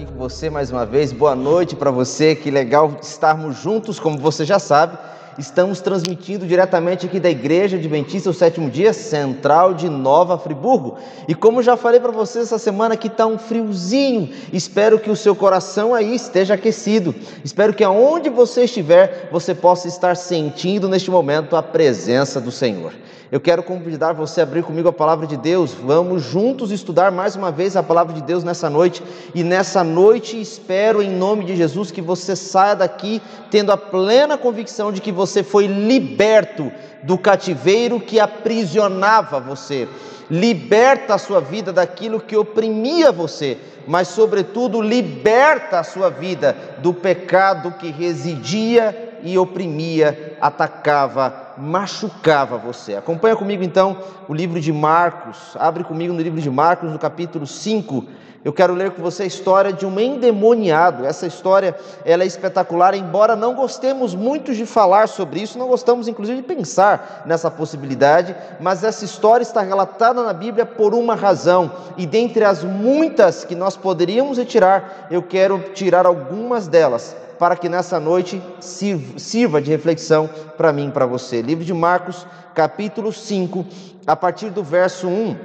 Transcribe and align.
aqui 0.00 0.06
com 0.06 0.18
você 0.18 0.48
mais 0.48 0.70
uma 0.70 0.86
vez. 0.86 1.12
Boa 1.12 1.34
noite 1.34 1.76
para 1.76 1.90
você. 1.90 2.34
Que 2.34 2.50
legal 2.50 2.96
estarmos 3.02 3.60
juntos, 3.60 4.00
como 4.00 4.18
você 4.18 4.44
já 4.44 4.58
sabe. 4.58 4.96
Estamos 5.40 5.80
transmitindo 5.80 6.46
diretamente 6.46 7.06
aqui 7.06 7.18
da 7.18 7.30
Igreja 7.30 7.78
Adventista, 7.78 8.28
o 8.28 8.34
sétimo 8.34 8.68
dia 8.68 8.92
central 8.92 9.72
de 9.72 9.88
Nova 9.88 10.36
Friburgo. 10.36 10.98
E 11.26 11.34
como 11.34 11.62
já 11.62 11.78
falei 11.78 11.98
para 11.98 12.12
vocês 12.12 12.44
essa 12.44 12.58
semana, 12.58 12.94
que 12.94 13.06
está 13.06 13.26
um 13.26 13.38
friozinho. 13.38 14.28
Espero 14.52 14.98
que 14.98 15.10
o 15.10 15.16
seu 15.16 15.34
coração 15.34 15.94
aí 15.94 16.14
esteja 16.14 16.52
aquecido. 16.52 17.14
Espero 17.42 17.72
que 17.72 17.82
aonde 17.82 18.28
você 18.28 18.64
estiver, 18.64 19.30
você 19.32 19.54
possa 19.54 19.88
estar 19.88 20.14
sentindo 20.14 20.90
neste 20.90 21.10
momento 21.10 21.56
a 21.56 21.62
presença 21.62 22.38
do 22.38 22.52
Senhor. 22.52 22.92
Eu 23.32 23.38
quero 23.38 23.62
convidar 23.62 24.12
você 24.12 24.40
a 24.40 24.42
abrir 24.42 24.64
comigo 24.64 24.88
a 24.88 24.92
palavra 24.92 25.24
de 25.24 25.36
Deus. 25.36 25.72
Vamos 25.72 26.24
juntos 26.24 26.72
estudar 26.72 27.12
mais 27.12 27.36
uma 27.36 27.52
vez 27.52 27.76
a 27.76 27.82
palavra 27.82 28.12
de 28.12 28.22
Deus 28.22 28.42
nessa 28.42 28.68
noite. 28.68 29.04
E 29.32 29.44
nessa 29.44 29.84
noite, 29.84 30.40
espero 30.40 31.00
em 31.00 31.08
nome 31.08 31.44
de 31.44 31.54
Jesus 31.54 31.92
que 31.92 32.02
você 32.02 32.34
saia 32.34 32.74
daqui 32.74 33.22
tendo 33.48 33.70
a 33.70 33.76
plena 33.76 34.36
convicção 34.36 34.90
de 34.90 35.00
que 35.00 35.12
você 35.12 35.29
você 35.30 35.42
foi 35.42 35.66
liberto 35.66 36.70
do 37.02 37.16
cativeiro 37.16 38.00
que 38.00 38.18
aprisionava 38.18 39.40
você. 39.40 39.88
Liberta 40.28 41.14
a 41.14 41.18
sua 41.18 41.40
vida 41.40 41.72
daquilo 41.72 42.20
que 42.20 42.36
oprimia 42.36 43.10
você, 43.10 43.58
mas, 43.86 44.08
sobretudo, 44.08 44.80
liberta 44.80 45.80
a 45.80 45.84
sua 45.84 46.10
vida 46.10 46.56
do 46.78 46.92
pecado 46.92 47.72
que 47.72 47.90
residia 47.90 49.18
e 49.22 49.36
oprimia, 49.36 50.36
atacava, 50.40 51.49
machucava 51.60 52.56
você. 52.56 52.94
Acompanha 52.94 53.36
comigo 53.36 53.62
então 53.62 53.98
o 54.28 54.34
livro 54.34 54.60
de 54.60 54.72
Marcos. 54.72 55.56
Abre 55.56 55.84
comigo 55.84 56.12
no 56.12 56.20
livro 56.20 56.40
de 56.40 56.50
Marcos, 56.50 56.90
no 56.90 56.98
capítulo 56.98 57.46
5. 57.46 58.04
Eu 58.42 58.54
quero 58.54 58.72
ler 58.72 58.92
com 58.92 59.02
você 59.02 59.24
a 59.24 59.26
história 59.26 59.70
de 59.70 59.84
um 59.84 60.00
endemoniado. 60.00 61.04
Essa 61.04 61.26
história 61.26 61.76
ela 62.06 62.22
é 62.22 62.26
espetacular, 62.26 62.94
embora 62.94 63.36
não 63.36 63.54
gostemos 63.54 64.14
muito 64.14 64.54
de 64.54 64.64
falar 64.64 65.08
sobre 65.08 65.40
isso, 65.40 65.58
não 65.58 65.68
gostamos 65.68 66.08
inclusive 66.08 66.40
de 66.40 66.46
pensar 66.46 67.22
nessa 67.26 67.50
possibilidade, 67.50 68.34
mas 68.58 68.82
essa 68.82 69.04
história 69.04 69.42
está 69.42 69.60
relatada 69.60 70.22
na 70.22 70.32
Bíblia 70.32 70.64
por 70.64 70.94
uma 70.94 71.14
razão, 71.14 71.70
e 71.98 72.06
dentre 72.06 72.42
as 72.42 72.64
muitas 72.64 73.44
que 73.44 73.54
nós 73.54 73.76
poderíamos 73.76 74.38
retirar, 74.38 75.08
eu 75.10 75.22
quero 75.22 75.58
tirar 75.74 76.06
algumas 76.06 76.66
delas 76.66 77.14
para 77.40 77.56
que 77.56 77.70
nessa 77.70 77.98
noite 77.98 78.40
sirva 79.16 79.62
de 79.62 79.70
reflexão 79.70 80.28
para 80.58 80.74
mim 80.74 80.88
e 80.88 80.92
para 80.92 81.06
você. 81.06 81.40
Livro 81.40 81.64
de 81.64 81.72
Marcos, 81.72 82.26
capítulo 82.54 83.10
5, 83.10 83.64
a 84.06 84.14
partir 84.14 84.50
do 84.50 84.62
verso 84.62 85.08
1. 85.08 85.36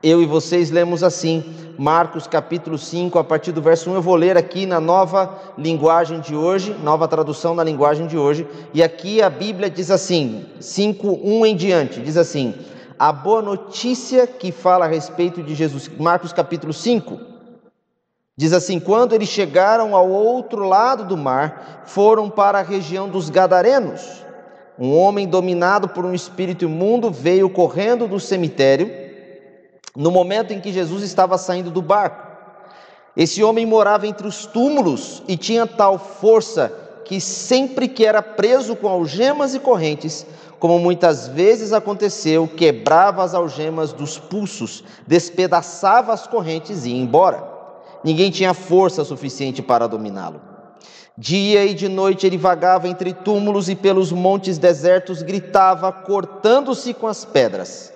Eu 0.00 0.22
e 0.22 0.26
vocês 0.26 0.70
lemos 0.70 1.02
assim, 1.02 1.74
Marcos 1.76 2.28
capítulo 2.28 2.78
5, 2.78 3.18
a 3.18 3.24
partir 3.24 3.50
do 3.50 3.60
verso 3.60 3.90
1, 3.90 3.94
eu 3.94 4.02
vou 4.02 4.14
ler 4.14 4.36
aqui 4.36 4.64
na 4.64 4.78
nova 4.78 5.40
linguagem 5.58 6.20
de 6.20 6.36
hoje, 6.36 6.72
nova 6.84 7.08
tradução 7.08 7.52
na 7.52 7.64
linguagem 7.64 8.06
de 8.06 8.16
hoje, 8.16 8.46
e 8.72 8.80
aqui 8.80 9.20
a 9.20 9.28
Bíblia 9.28 9.68
diz 9.68 9.90
assim, 9.90 10.46
5, 10.60 11.18
1 11.20 11.46
em 11.46 11.56
diante, 11.56 12.00
diz 12.00 12.16
assim: 12.16 12.54
a 12.96 13.12
boa 13.12 13.42
notícia 13.42 14.24
que 14.24 14.52
fala 14.52 14.84
a 14.84 14.88
respeito 14.88 15.42
de 15.42 15.56
Jesus, 15.56 15.90
Marcos 15.98 16.32
capítulo 16.32 16.72
5, 16.72 17.31
Diz 18.36 18.52
assim: 18.52 18.80
quando 18.80 19.14
eles 19.14 19.28
chegaram 19.28 19.94
ao 19.94 20.08
outro 20.08 20.64
lado 20.66 21.04
do 21.04 21.16
mar, 21.16 21.82
foram 21.84 22.30
para 22.30 22.60
a 22.60 22.62
região 22.62 23.08
dos 23.08 23.28
Gadarenos. 23.28 24.22
Um 24.78 24.96
homem 24.96 25.28
dominado 25.28 25.88
por 25.88 26.04
um 26.04 26.14
espírito 26.14 26.64
imundo 26.64 27.10
veio 27.10 27.50
correndo 27.50 28.08
do 28.08 28.18
cemitério 28.18 28.90
no 29.94 30.10
momento 30.10 30.52
em 30.52 30.60
que 30.60 30.72
Jesus 30.72 31.02
estava 31.02 31.36
saindo 31.36 31.70
do 31.70 31.82
barco. 31.82 32.32
Esse 33.14 33.44
homem 33.44 33.66
morava 33.66 34.06
entre 34.06 34.26
os 34.26 34.46
túmulos 34.46 35.22
e 35.28 35.36
tinha 35.36 35.66
tal 35.66 35.98
força 35.98 36.72
que 37.04 37.20
sempre 37.20 37.86
que 37.86 38.06
era 38.06 38.22
preso 38.22 38.74
com 38.74 38.88
algemas 38.88 39.54
e 39.54 39.60
correntes, 39.60 40.24
como 40.58 40.78
muitas 40.78 41.28
vezes 41.28 41.74
aconteceu, 41.74 42.48
quebrava 42.48 43.22
as 43.22 43.34
algemas 43.34 43.92
dos 43.92 44.18
pulsos, 44.18 44.82
despedaçava 45.06 46.14
as 46.14 46.26
correntes 46.26 46.86
e 46.86 46.90
ia 46.90 47.02
embora. 47.02 47.51
Ninguém 48.04 48.30
tinha 48.30 48.54
força 48.54 49.04
suficiente 49.04 49.62
para 49.62 49.86
dominá-lo. 49.86 50.40
Dia 51.16 51.64
e 51.64 51.74
de 51.74 51.88
noite 51.88 52.26
ele 52.26 52.38
vagava 52.38 52.88
entre 52.88 53.12
túmulos 53.12 53.68
e 53.68 53.76
pelos 53.76 54.10
montes 54.10 54.58
desertos 54.58 55.22
gritava, 55.22 55.92
cortando-se 55.92 56.94
com 56.94 57.06
as 57.06 57.24
pedras. 57.24 57.92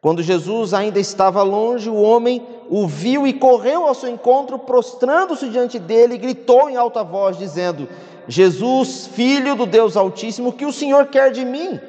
Quando 0.00 0.22
Jesus 0.22 0.72
ainda 0.72 0.98
estava 0.98 1.42
longe, 1.42 1.90
o 1.90 2.00
homem 2.00 2.46
o 2.70 2.86
viu 2.86 3.26
e 3.26 3.32
correu 3.32 3.86
ao 3.86 3.94
seu 3.94 4.08
encontro, 4.08 4.58
prostrando-se 4.58 5.48
diante 5.48 5.78
dele, 5.78 6.14
e 6.14 6.18
gritou 6.18 6.70
em 6.70 6.76
alta 6.76 7.02
voz, 7.02 7.36
dizendo: 7.36 7.88
Jesus, 8.26 9.08
filho 9.12 9.54
do 9.54 9.66
Deus 9.66 9.96
Altíssimo, 9.96 10.52
que 10.52 10.64
o 10.64 10.72
Senhor 10.72 11.06
quer 11.06 11.32
de 11.32 11.44
mim? 11.44 11.80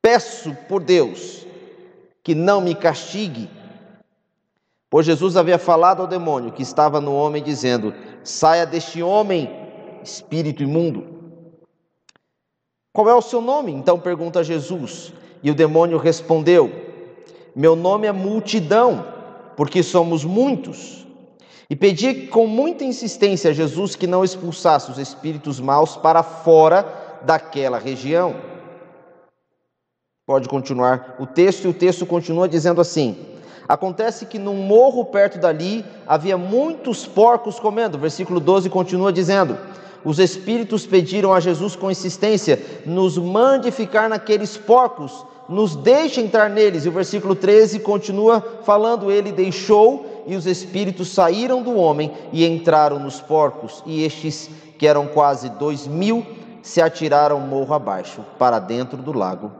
Peço 0.00 0.56
por 0.68 0.82
Deus 0.82 1.46
que 2.22 2.34
não 2.34 2.60
me 2.60 2.74
castigue 2.74 3.48
Pois 4.92 5.06
Jesus 5.06 5.38
havia 5.38 5.58
falado 5.58 6.02
ao 6.02 6.06
demônio 6.06 6.52
que 6.52 6.62
estava 6.62 7.00
no 7.00 7.14
homem, 7.14 7.42
dizendo: 7.42 7.94
Saia 8.22 8.66
deste 8.66 9.02
homem, 9.02 9.50
espírito 10.04 10.62
imundo. 10.62 11.06
Qual 12.92 13.08
é 13.08 13.14
o 13.14 13.22
seu 13.22 13.40
nome? 13.40 13.72
Então 13.72 13.98
pergunta 13.98 14.44
Jesus. 14.44 15.14
E 15.42 15.50
o 15.50 15.54
demônio 15.54 15.96
respondeu: 15.96 16.70
Meu 17.56 17.74
nome 17.74 18.06
é 18.06 18.12
multidão, 18.12 19.06
porque 19.56 19.82
somos 19.82 20.26
muitos. 20.26 21.06
E 21.70 21.74
pedi 21.74 22.26
com 22.26 22.46
muita 22.46 22.84
insistência 22.84 23.50
a 23.50 23.54
Jesus 23.54 23.96
que 23.96 24.06
não 24.06 24.22
expulsasse 24.22 24.90
os 24.90 24.98
espíritos 24.98 25.58
maus 25.58 25.96
para 25.96 26.22
fora 26.22 27.18
daquela 27.22 27.78
região. 27.78 28.36
Pode 30.26 30.50
continuar 30.50 31.16
o 31.18 31.26
texto, 31.26 31.64
e 31.64 31.68
o 31.68 31.72
texto 31.72 32.04
continua 32.04 32.46
dizendo 32.46 32.78
assim: 32.78 33.32
Acontece 33.68 34.26
que 34.26 34.38
num 34.38 34.56
morro 34.56 35.04
perto 35.04 35.38
dali 35.38 35.84
havia 36.06 36.36
muitos 36.36 37.06
porcos 37.06 37.60
comendo. 37.60 37.98
Versículo 37.98 38.40
12 38.40 38.68
continua 38.68 39.12
dizendo: 39.12 39.56
Os 40.04 40.18
espíritos 40.18 40.86
pediram 40.86 41.32
a 41.32 41.40
Jesus 41.40 41.76
com 41.76 41.90
insistência: 41.90 42.60
Nos 42.84 43.16
mande 43.16 43.70
ficar 43.70 44.08
naqueles 44.08 44.56
porcos, 44.56 45.24
nos 45.48 45.76
deixe 45.76 46.20
entrar 46.20 46.50
neles. 46.50 46.84
E 46.84 46.88
o 46.88 46.92
versículo 46.92 47.34
13 47.34 47.80
continua 47.80 48.40
falando: 48.64 49.10
Ele 49.10 49.30
deixou 49.30 50.24
e 50.26 50.36
os 50.36 50.46
espíritos 50.46 51.08
saíram 51.08 51.62
do 51.62 51.76
homem 51.76 52.12
e 52.32 52.46
entraram 52.46 52.98
nos 52.98 53.20
porcos. 53.20 53.82
E 53.86 54.04
estes, 54.04 54.50
que 54.78 54.86
eram 54.86 55.06
quase 55.06 55.48
dois 55.50 55.86
mil, 55.86 56.26
se 56.62 56.80
atiraram 56.80 57.40
morro 57.40 57.74
abaixo 57.74 58.24
para 58.38 58.58
dentro 58.58 58.98
do 58.98 59.12
lago 59.12 59.52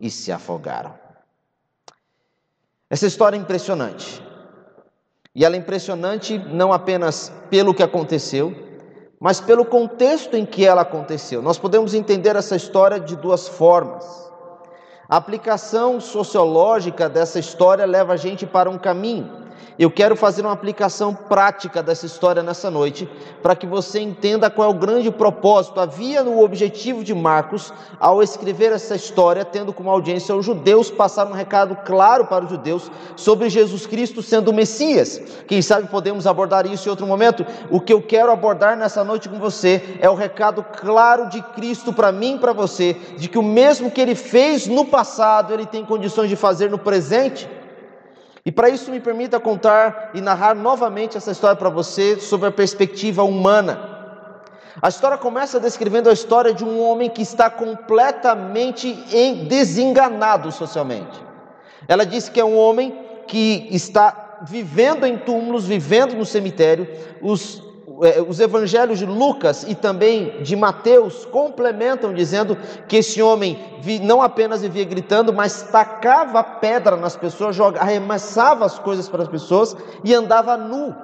e 0.00 0.10
se 0.10 0.30
afogaram. 0.30 1.03
Essa 2.94 3.08
história 3.08 3.36
é 3.36 3.40
impressionante. 3.40 4.22
E 5.34 5.44
ela 5.44 5.56
é 5.56 5.58
impressionante 5.58 6.38
não 6.38 6.72
apenas 6.72 7.32
pelo 7.50 7.74
que 7.74 7.82
aconteceu, 7.82 8.54
mas 9.18 9.40
pelo 9.40 9.64
contexto 9.64 10.36
em 10.36 10.46
que 10.46 10.64
ela 10.64 10.82
aconteceu. 10.82 11.42
Nós 11.42 11.58
podemos 11.58 11.92
entender 11.92 12.36
essa 12.36 12.54
história 12.54 13.00
de 13.00 13.16
duas 13.16 13.48
formas. 13.48 14.04
A 15.08 15.16
aplicação 15.16 16.00
sociológica 16.00 17.08
dessa 17.08 17.40
história 17.40 17.84
leva 17.84 18.12
a 18.12 18.16
gente 18.16 18.46
para 18.46 18.70
um 18.70 18.78
caminho. 18.78 19.43
Eu 19.76 19.90
quero 19.90 20.14
fazer 20.14 20.42
uma 20.42 20.52
aplicação 20.52 21.12
prática 21.12 21.82
dessa 21.82 22.06
história 22.06 22.44
nessa 22.44 22.70
noite, 22.70 23.08
para 23.42 23.56
que 23.56 23.66
você 23.66 23.98
entenda 23.98 24.48
qual 24.48 24.68
é 24.68 24.70
o 24.70 24.78
grande 24.78 25.10
propósito. 25.10 25.80
Havia 25.80 26.22
no 26.22 26.40
objetivo 26.40 27.02
de 27.02 27.12
Marcos, 27.12 27.72
ao 27.98 28.22
escrever 28.22 28.70
essa 28.70 28.94
história, 28.94 29.44
tendo 29.44 29.72
como 29.72 29.90
audiência 29.90 30.34
os 30.34 30.46
judeus, 30.46 30.92
passar 30.92 31.26
um 31.26 31.32
recado 31.32 31.76
claro 31.84 32.26
para 32.26 32.44
os 32.44 32.50
judeus 32.50 32.88
sobre 33.16 33.50
Jesus 33.50 33.84
Cristo 33.84 34.22
sendo 34.22 34.52
o 34.52 34.54
Messias. 34.54 35.20
Quem 35.48 35.60
sabe 35.60 35.88
podemos 35.88 36.24
abordar 36.24 36.66
isso 36.66 36.88
em 36.88 36.90
outro 36.90 37.06
momento. 37.06 37.44
O 37.68 37.80
que 37.80 37.92
eu 37.92 38.00
quero 38.00 38.30
abordar 38.30 38.76
nessa 38.76 39.02
noite 39.02 39.28
com 39.28 39.40
você 39.40 39.98
é 40.00 40.08
o 40.08 40.14
recado 40.14 40.62
claro 40.62 41.28
de 41.28 41.42
Cristo 41.42 41.92
para 41.92 42.12
mim 42.12 42.36
e 42.36 42.38
para 42.38 42.52
você, 42.52 42.94
de 43.16 43.28
que 43.28 43.38
o 43.38 43.42
mesmo 43.42 43.90
que 43.90 44.00
ele 44.00 44.14
fez 44.14 44.68
no 44.68 44.84
passado, 44.84 45.52
ele 45.52 45.66
tem 45.66 45.84
condições 45.84 46.28
de 46.28 46.36
fazer 46.36 46.70
no 46.70 46.78
presente. 46.78 47.48
E 48.46 48.52
para 48.52 48.68
isso 48.68 48.90
me 48.90 49.00
permita 49.00 49.40
contar 49.40 50.10
e 50.12 50.20
narrar 50.20 50.54
novamente 50.54 51.16
essa 51.16 51.30
história 51.30 51.56
para 51.56 51.70
você 51.70 52.20
sobre 52.20 52.48
a 52.48 52.52
perspectiva 52.52 53.22
humana. 53.22 53.94
A 54.82 54.88
história 54.88 55.16
começa 55.16 55.58
descrevendo 55.58 56.10
a 56.10 56.12
história 56.12 56.52
de 56.52 56.62
um 56.62 56.78
homem 56.78 57.08
que 57.08 57.22
está 57.22 57.48
completamente 57.48 58.92
desenganado 59.48 60.52
socialmente. 60.52 61.18
Ela 61.88 62.04
diz 62.04 62.28
que 62.28 62.38
é 62.38 62.44
um 62.44 62.58
homem 62.58 62.98
que 63.26 63.66
está 63.70 64.40
vivendo 64.42 65.06
em 65.06 65.16
túmulos, 65.16 65.66
vivendo 65.66 66.14
no 66.14 66.26
cemitério. 66.26 66.86
Os 67.22 67.62
os 67.86 68.40
evangelhos 68.40 68.98
de 68.98 69.06
Lucas 69.06 69.64
e 69.64 69.74
também 69.74 70.42
de 70.42 70.56
Mateus 70.56 71.24
complementam 71.26 72.14
dizendo 72.14 72.56
que 72.88 72.96
esse 72.96 73.20
homem 73.20 73.58
não 74.02 74.22
apenas 74.22 74.62
vivia 74.62 74.84
gritando, 74.84 75.32
mas 75.32 75.62
tacava 75.62 76.42
pedra 76.42 76.96
nas 76.96 77.14
pessoas, 77.16 77.58
arremessava 77.60 78.64
as 78.64 78.78
coisas 78.78 79.08
para 79.08 79.22
as 79.22 79.28
pessoas 79.28 79.76
e 80.02 80.14
andava 80.14 80.56
nu. 80.56 80.94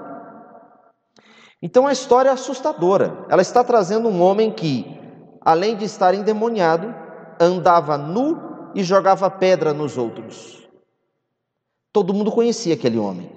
Então 1.62 1.87
a 1.87 1.92
história 1.92 2.30
é 2.30 2.32
assustadora. 2.32 3.26
Ela 3.28 3.42
está 3.42 3.62
trazendo 3.62 4.08
um 4.08 4.22
homem 4.22 4.50
que, 4.50 4.99
além 5.42 5.76
de 5.76 5.84
estar 5.84 6.14
endemoniado, 6.14 6.94
andava 7.38 7.99
nu 7.99 8.70
e 8.75 8.82
jogava 8.82 9.30
pedra 9.30 9.75
nos 9.75 9.99
outros. 9.99 10.66
Todo 11.92 12.14
mundo 12.14 12.30
conhecia 12.30 12.75
aquele 12.75 12.99
homem, 12.99 13.30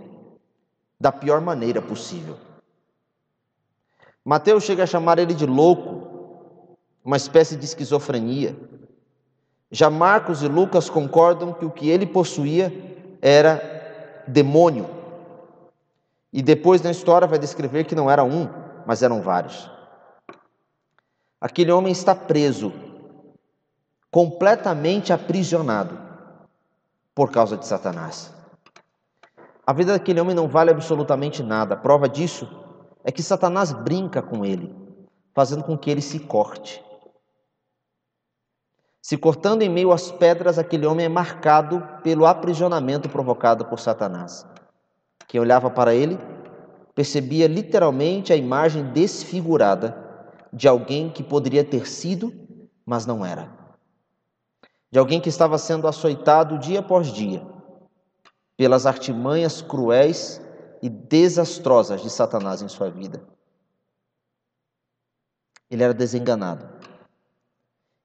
da 1.00 1.12
pior 1.12 1.42
maneira 1.42 1.82
possível. 1.82 2.38
Mateus 4.26 4.64
chega 4.64 4.84
a 4.84 4.88
chamar 4.88 5.20
ele 5.20 5.34
de 5.34 5.46
louco, 5.46 6.78
uma 7.04 7.18
espécie 7.18 7.58
de 7.58 7.66
esquizofrenia. 7.66 8.56
Já 9.70 9.90
Marcos 9.90 10.42
e 10.42 10.48
Lucas 10.48 10.90
concordam 10.90 11.52
que 11.52 11.66
o 11.66 11.72
que 11.72 11.90
ele 11.90 12.06
possuía 12.06 12.72
era 13.22 14.24
demônio. 14.28 14.90
E 16.32 16.42
depois 16.42 16.82
na 16.82 16.92
história 16.92 17.28
vai 17.28 17.38
descrever 17.38 17.84
que 17.84 17.96
não 17.96 18.10
era 18.10 18.24
um, 18.24 18.48
mas 18.86 19.04
eram 19.04 19.22
vários. 19.22 19.70
Aquele 21.42 21.72
homem 21.72 21.92
está 21.92 22.16
preso, 22.16 22.72
completamente 24.10 25.12
aprisionado 25.12 26.00
por 27.14 27.30
causa 27.30 27.58
de 27.58 27.68
Satanás. 27.68 28.34
A 29.68 29.74
vida 29.74 29.92
daquele 29.92 30.22
homem 30.22 30.36
não 30.36 30.48
vale 30.48 30.72
absolutamente 30.72 31.44
nada. 31.44 31.74
A 31.74 31.78
prova 31.78 32.08
disso 32.08 32.63
é 33.04 33.12
que 33.12 33.22
Satanás 33.22 33.72
brinca 33.72 34.22
com 34.22 34.46
ele, 34.46 34.74
fazendo 35.34 35.64
com 35.64 35.78
que 35.78 35.92
ele 35.92 36.02
se 36.02 36.20
corte. 36.20 36.84
Se 39.02 39.18
cortando 39.18 39.62
em 39.62 39.70
meio 39.70 39.92
às 39.92 40.12
pedras, 40.12 40.58
aquele 40.58 40.86
homem 40.86 41.06
é 41.06 41.10
marcado 41.10 41.86
pelo 42.02 42.26
aprisionamento 42.26 43.10
provocado 43.10 43.66
por 43.66 43.80
Satanás. 43.80 44.46
Quem 45.28 45.42
olhava 45.42 45.70
para 45.70 45.94
ele 45.94 46.18
percebia 46.96 47.48
literalmente 47.48 48.32
a 48.32 48.36
imagem 48.36 48.92
desfigurada 48.94 49.98
de 50.54 50.68
alguém 50.68 51.10
que 51.10 51.24
poderia 51.24 51.64
ter 51.64 51.88
sido, 51.88 52.32
mas 52.86 53.06
não 53.06 53.26
era. 53.26 53.52
De 54.90 55.00
alguém 55.00 55.20
que 55.20 55.28
estava 55.28 55.58
sendo 55.58 55.88
açoitado 55.88 56.60
dia 56.60 56.80
após 56.80 57.08
dia 57.08 57.46
pelas 58.56 58.86
artimanhas 58.86 59.62
cruéis 59.62 60.40
e 60.84 60.90
desastrosas 60.90 62.02
de 62.02 62.10
Satanás 62.10 62.62
em 62.62 62.68
sua 62.68 62.90
vida. 62.90 63.24
Ele 65.72 65.82
era 65.82 65.94
desenganado. 65.94 66.68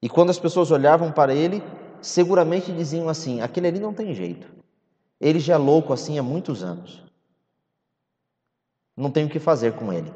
E 0.01 0.09
quando 0.09 0.31
as 0.31 0.39
pessoas 0.39 0.71
olhavam 0.71 1.11
para 1.11 1.35
ele, 1.35 1.61
seguramente 2.01 2.71
diziam 2.71 3.09
assim: 3.09 3.41
aquele 3.41 3.67
ali 3.67 3.81
não 3.81 3.93
tem 3.93 4.15
jeito. 4.15 4.47
Ele 5.21 5.41
já 5.41 5.55
é 5.55 5.57
louco 5.57 5.93
assim 5.93 6.21
há 6.21 6.23
muitos 6.23 6.63
anos. 6.63 7.03
Não 8.97 9.11
tem 9.11 9.27
o 9.27 9.29
que 9.29 9.41
fazer 9.41 9.73
com 9.73 9.93
ele. 9.93 10.15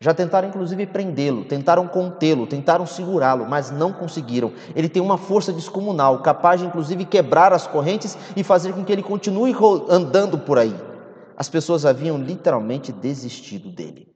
Já 0.00 0.12
tentaram 0.12 0.48
inclusive 0.48 0.86
prendê-lo, 0.86 1.44
tentaram 1.44 1.86
contê-lo, 1.86 2.44
tentaram 2.44 2.86
segurá-lo, 2.86 3.46
mas 3.48 3.70
não 3.70 3.92
conseguiram. 3.92 4.52
Ele 4.74 4.88
tem 4.88 5.00
uma 5.00 5.16
força 5.16 5.52
descomunal, 5.52 6.22
capaz 6.22 6.60
de 6.60 6.66
inclusive 6.66 7.04
quebrar 7.04 7.52
as 7.52 7.68
correntes 7.68 8.18
e 8.34 8.42
fazer 8.42 8.72
com 8.72 8.84
que 8.84 8.90
ele 8.90 9.02
continue 9.02 9.54
andando 9.88 10.36
por 10.36 10.58
aí. 10.58 10.89
As 11.40 11.48
pessoas 11.48 11.86
haviam 11.86 12.18
literalmente 12.18 12.92
desistido 12.92 13.70
dele. 13.70 14.14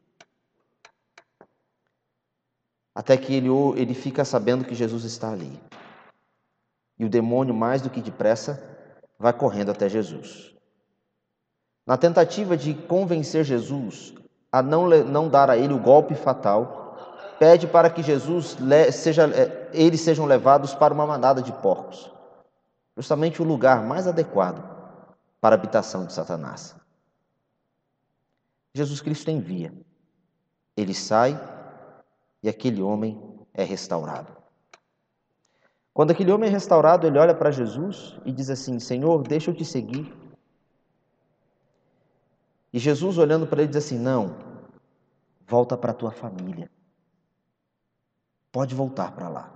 Até 2.94 3.16
que 3.16 3.32
ele, 3.32 3.48
ele 3.76 3.94
fica 3.94 4.26
sabendo 4.26 4.62
que 4.62 4.74
Jesus 4.74 5.04
está 5.04 5.32
ali. 5.32 5.58
E 6.98 7.04
o 7.06 7.08
demônio, 7.08 7.54
mais 7.54 7.80
do 7.80 7.88
que 7.88 8.02
depressa, 8.02 8.62
vai 9.18 9.32
correndo 9.32 9.70
até 9.70 9.88
Jesus. 9.88 10.54
Na 11.86 11.96
tentativa 11.96 12.58
de 12.58 12.74
convencer 12.74 13.42
Jesus 13.42 14.12
a 14.52 14.60
não, 14.60 14.86
não 14.86 15.26
dar 15.26 15.48
a 15.48 15.56
ele 15.56 15.72
o 15.72 15.80
golpe 15.80 16.14
fatal, 16.14 17.16
pede 17.38 17.66
para 17.66 17.88
que 17.88 18.02
Jesus 18.02 18.58
seja, 18.92 19.24
é, 19.34 19.70
eles 19.72 20.02
sejam 20.02 20.26
levados 20.26 20.74
para 20.74 20.92
uma 20.92 21.06
manada 21.06 21.40
de 21.40 21.54
porcos, 21.54 22.12
justamente 22.94 23.40
o 23.40 23.46
lugar 23.46 23.82
mais 23.82 24.06
adequado 24.06 24.62
para 25.40 25.54
a 25.54 25.58
habitação 25.58 26.04
de 26.04 26.12
Satanás. 26.12 26.83
Jesus 28.74 29.00
Cristo 29.00 29.30
envia, 29.30 29.72
ele 30.76 30.92
sai 30.92 31.38
e 32.42 32.48
aquele 32.48 32.82
homem 32.82 33.22
é 33.54 33.62
restaurado. 33.62 34.36
Quando 35.94 36.10
aquele 36.10 36.32
homem 36.32 36.48
é 36.48 36.52
restaurado, 36.52 37.06
ele 37.06 37.18
olha 37.18 37.34
para 37.34 37.52
Jesus 37.52 38.18
e 38.24 38.32
diz 38.32 38.50
assim: 38.50 38.80
Senhor, 38.80 39.22
deixa 39.22 39.50
eu 39.52 39.54
te 39.54 39.64
seguir. 39.64 40.12
E 42.72 42.78
Jesus, 42.80 43.16
olhando 43.16 43.46
para 43.46 43.62
ele, 43.62 43.68
diz 43.68 43.84
assim: 43.84 43.98
Não, 43.98 44.36
volta 45.46 45.76
para 45.76 45.92
a 45.92 45.94
tua 45.94 46.10
família. 46.10 46.68
Pode 48.50 48.74
voltar 48.74 49.12
para 49.12 49.28
lá. 49.28 49.54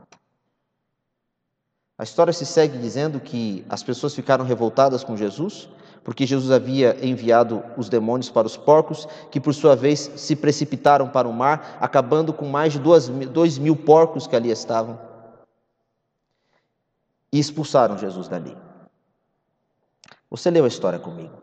A 1.98 2.04
história 2.04 2.32
se 2.32 2.46
segue 2.46 2.78
dizendo 2.78 3.18
que 3.18 3.66
as 3.68 3.82
pessoas 3.82 4.14
ficaram 4.14 4.44
revoltadas 4.44 5.02
com 5.02 5.16
Jesus, 5.16 5.68
porque 6.08 6.24
Jesus 6.24 6.50
havia 6.50 6.96
enviado 7.06 7.62
os 7.76 7.90
demônios 7.90 8.30
para 8.30 8.46
os 8.46 8.56
porcos, 8.56 9.06
que 9.30 9.38
por 9.38 9.52
sua 9.52 9.76
vez 9.76 10.10
se 10.16 10.34
precipitaram 10.34 11.06
para 11.06 11.28
o 11.28 11.34
mar, 11.34 11.76
acabando 11.82 12.32
com 12.32 12.46
mais 12.46 12.72
de 12.72 12.78
duas, 12.78 13.10
dois 13.10 13.58
mil 13.58 13.76
porcos 13.76 14.26
que 14.26 14.34
ali 14.34 14.50
estavam. 14.50 14.98
E 17.30 17.38
expulsaram 17.38 17.98
Jesus 17.98 18.26
dali. 18.26 18.56
Você 20.30 20.50
leu 20.50 20.64
a 20.64 20.68
história 20.68 20.98
comigo. 20.98 21.42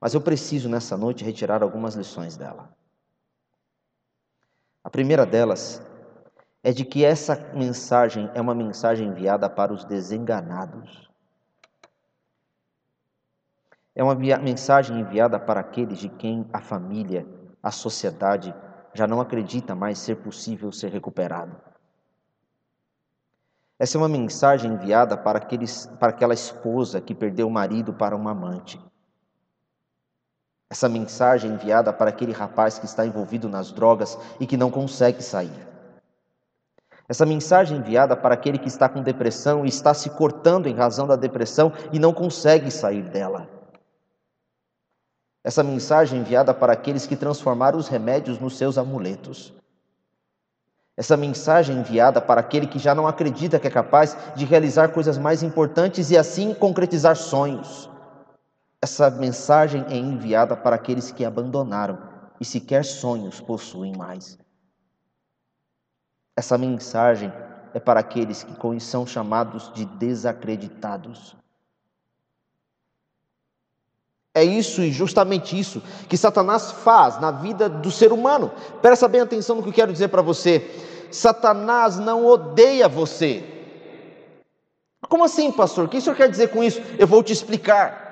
Mas 0.00 0.14
eu 0.14 0.20
preciso 0.20 0.68
nessa 0.68 0.96
noite 0.96 1.24
retirar 1.24 1.60
algumas 1.60 1.96
lições 1.96 2.36
dela. 2.36 2.72
A 4.84 4.88
primeira 4.88 5.26
delas 5.26 5.82
é 6.62 6.70
de 6.70 6.84
que 6.84 7.04
essa 7.04 7.34
mensagem 7.52 8.30
é 8.32 8.40
uma 8.40 8.54
mensagem 8.54 9.08
enviada 9.08 9.50
para 9.50 9.72
os 9.72 9.84
desenganados. 9.84 11.12
É 13.94 14.02
uma 14.02 14.14
mensagem 14.14 14.98
enviada 14.98 15.38
para 15.38 15.60
aqueles 15.60 15.98
de 15.98 16.08
quem 16.08 16.48
a 16.52 16.60
família, 16.60 17.26
a 17.62 17.70
sociedade 17.70 18.52
já 18.92 19.06
não 19.06 19.20
acredita 19.20 19.74
mais 19.74 19.98
ser 19.98 20.16
possível 20.16 20.72
ser 20.72 20.90
recuperado. 20.90 21.56
Essa 23.78 23.96
é 23.96 24.00
uma 24.00 24.08
mensagem 24.08 24.72
enviada 24.72 25.16
para, 25.16 25.38
aqueles, 25.38 25.86
para 25.98 26.10
aquela 26.10 26.34
esposa 26.34 27.00
que 27.00 27.14
perdeu 27.14 27.46
o 27.46 27.50
marido 27.50 27.92
para 27.92 28.16
um 28.16 28.28
amante. 28.28 28.80
Essa 30.70 30.88
mensagem 30.88 31.52
enviada 31.52 31.92
para 31.92 32.10
aquele 32.10 32.32
rapaz 32.32 32.78
que 32.78 32.86
está 32.86 33.06
envolvido 33.06 33.48
nas 33.48 33.70
drogas 33.70 34.18
e 34.40 34.46
que 34.46 34.56
não 34.56 34.70
consegue 34.70 35.22
sair. 35.22 35.68
Essa 37.08 37.26
mensagem 37.26 37.78
enviada 37.78 38.16
para 38.16 38.34
aquele 38.34 38.58
que 38.58 38.68
está 38.68 38.88
com 38.88 39.02
depressão 39.02 39.64
e 39.64 39.68
está 39.68 39.92
se 39.92 40.10
cortando 40.10 40.66
em 40.66 40.74
razão 40.74 41.06
da 41.06 41.16
depressão 41.16 41.72
e 41.92 41.98
não 41.98 42.12
consegue 42.12 42.70
sair 42.70 43.02
dela. 43.02 43.53
Essa 45.44 45.62
mensagem 45.62 46.20
enviada 46.20 46.54
para 46.54 46.72
aqueles 46.72 47.06
que 47.06 47.14
transformaram 47.14 47.78
os 47.78 47.86
remédios 47.86 48.38
nos 48.38 48.56
seus 48.56 48.78
amuletos. 48.78 49.52
Essa 50.96 51.18
mensagem 51.18 51.76
enviada 51.76 52.18
para 52.18 52.40
aquele 52.40 52.66
que 52.66 52.78
já 52.78 52.94
não 52.94 53.06
acredita 53.06 53.60
que 53.60 53.66
é 53.66 53.70
capaz 53.70 54.16
de 54.34 54.46
realizar 54.46 54.88
coisas 54.88 55.18
mais 55.18 55.42
importantes 55.42 56.10
e 56.10 56.16
assim 56.16 56.54
concretizar 56.54 57.14
sonhos. 57.16 57.90
Essa 58.80 59.10
mensagem 59.10 59.84
é 59.88 59.96
enviada 59.96 60.56
para 60.56 60.76
aqueles 60.76 61.10
que 61.10 61.24
abandonaram 61.24 61.98
e 62.40 62.44
sequer 62.44 62.84
sonhos 62.84 63.40
possuem 63.40 63.94
mais. 63.94 64.38
Essa 66.36 66.56
mensagem 66.56 67.30
é 67.74 67.80
para 67.80 68.00
aqueles 68.00 68.42
que 68.42 68.80
são 68.80 69.06
chamados 69.06 69.70
de 69.74 69.84
desacreditados. 69.84 71.36
É 74.34 74.42
isso 74.42 74.82
e 74.82 74.90
justamente 74.90 75.58
isso 75.58 75.80
que 76.08 76.16
Satanás 76.16 76.72
faz 76.72 77.20
na 77.20 77.30
vida 77.30 77.68
do 77.68 77.90
ser 77.90 78.12
humano. 78.12 78.50
Presta 78.82 79.06
bem 79.06 79.20
atenção 79.20 79.54
no 79.54 79.62
que 79.62 79.68
eu 79.68 79.72
quero 79.72 79.92
dizer 79.92 80.08
para 80.08 80.22
você. 80.22 80.68
Satanás 81.10 82.00
não 82.00 82.26
odeia 82.26 82.88
você. 82.88 83.44
Como 85.08 85.22
assim, 85.22 85.52
pastor? 85.52 85.84
O 85.84 85.88
que 85.88 85.98
o 85.98 86.02
senhor 86.02 86.16
quer 86.16 86.28
dizer 86.28 86.48
com 86.48 86.64
isso? 86.64 86.82
Eu 86.98 87.06
vou 87.06 87.22
te 87.22 87.32
explicar. 87.32 88.04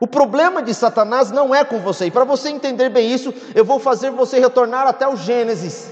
O 0.00 0.06
problema 0.06 0.62
de 0.62 0.74
Satanás 0.74 1.30
não 1.30 1.54
é 1.54 1.62
com 1.62 1.78
você. 1.78 2.06
E 2.06 2.10
para 2.10 2.24
você 2.24 2.48
entender 2.48 2.88
bem 2.88 3.12
isso, 3.12 3.32
eu 3.54 3.64
vou 3.64 3.78
fazer 3.78 4.10
você 4.10 4.40
retornar 4.40 4.88
até 4.88 5.06
o 5.06 5.14
Gênesis. 5.14 5.90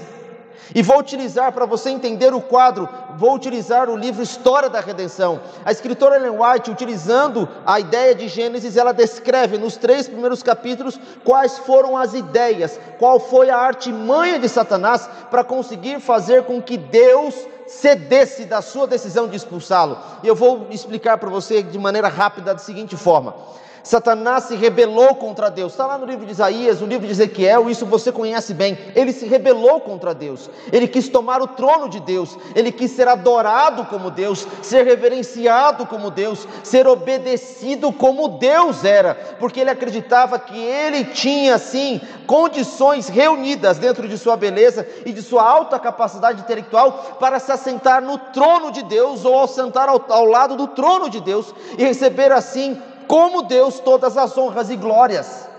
E 0.73 0.81
vou 0.81 0.99
utilizar, 0.99 1.51
para 1.51 1.65
você 1.65 1.89
entender 1.89 2.33
o 2.33 2.41
quadro, 2.41 2.87
vou 3.17 3.33
utilizar 3.33 3.89
o 3.89 3.95
livro 3.95 4.21
História 4.21 4.69
da 4.69 4.79
Redenção. 4.79 5.39
A 5.65 5.71
escritora 5.71 6.17
Ellen 6.17 6.39
White, 6.39 6.69
utilizando 6.69 7.49
a 7.65 7.79
ideia 7.79 8.13
de 8.13 8.27
Gênesis, 8.27 8.77
ela 8.77 8.91
descreve 8.91 9.57
nos 9.57 9.77
três 9.77 10.07
primeiros 10.07 10.43
capítulos 10.43 10.99
quais 11.23 11.57
foram 11.59 11.97
as 11.97 12.13
ideias, 12.13 12.79
qual 12.99 13.19
foi 13.19 13.49
a 13.49 13.57
artimanha 13.57 14.37
de 14.37 14.47
Satanás 14.47 15.09
para 15.31 15.43
conseguir 15.43 15.99
fazer 15.99 16.43
com 16.43 16.61
que 16.61 16.77
Deus 16.77 17.35
cedesse 17.67 18.45
da 18.45 18.61
sua 18.61 18.87
decisão 18.87 19.27
de 19.27 19.37
expulsá-lo. 19.37 19.97
E 20.23 20.27
eu 20.27 20.35
vou 20.35 20.67
explicar 20.71 21.17
para 21.17 21.29
você 21.29 21.61
de 21.61 21.77
maneira 21.77 22.07
rápida 22.07 22.53
da 22.53 22.59
seguinte 22.59 22.95
forma. 22.97 23.33
Satanás 23.83 24.45
se 24.45 24.55
rebelou 24.55 25.15
contra 25.15 25.49
Deus. 25.49 25.71
Está 25.71 25.85
lá 25.85 25.97
no 25.97 26.05
livro 26.05 26.25
de 26.25 26.31
Isaías, 26.31 26.81
no 26.81 26.87
livro 26.87 27.05
de 27.05 27.13
Ezequiel, 27.13 27.69
isso 27.69 27.85
você 27.85 28.11
conhece 28.11 28.53
bem. 28.53 28.77
Ele 28.95 29.11
se 29.11 29.25
rebelou 29.25 29.79
contra 29.81 30.13
Deus. 30.13 30.49
Ele 30.71 30.87
quis 30.87 31.07
tomar 31.09 31.41
o 31.41 31.47
trono 31.47 31.89
de 31.89 31.99
Deus. 31.99 32.37
Ele 32.55 32.71
quis 32.71 32.91
ser 32.91 33.07
adorado 33.07 33.85
como 33.85 34.11
Deus, 34.11 34.47
ser 34.61 34.85
reverenciado 34.85 35.85
como 35.85 36.11
Deus, 36.11 36.47
ser 36.63 36.87
obedecido 36.87 37.91
como 37.91 38.27
Deus 38.27 38.83
era, 38.83 39.15
porque 39.39 39.59
ele 39.59 39.69
acreditava 39.69 40.37
que 40.39 40.57
ele 40.57 41.05
tinha 41.05 41.57
sim 41.57 42.01
condições 42.25 43.07
reunidas 43.07 43.77
dentro 43.77 44.07
de 44.07 44.17
sua 44.17 44.37
beleza 44.37 44.87
e 45.05 45.11
de 45.11 45.21
sua 45.21 45.43
alta 45.43 45.79
capacidade 45.79 46.41
intelectual 46.41 47.17
para 47.19 47.39
se 47.39 47.51
assentar 47.51 48.01
no 48.01 48.17
trono 48.17 48.71
de 48.71 48.83
Deus 48.83 49.25
ou 49.25 49.41
assentar 49.41 49.89
ao, 49.89 50.05
ao 50.09 50.25
lado 50.25 50.55
do 50.55 50.67
trono 50.67 51.09
de 51.09 51.19
Deus 51.19 51.53
e 51.77 51.83
receber 51.83 52.31
assim 52.31 52.79
como 53.09 53.41
Deus 53.41 53.79
todas 53.79 54.15
as 54.15 54.37
honras 54.37 54.69
e 54.69 54.75
glórias. 54.75 55.49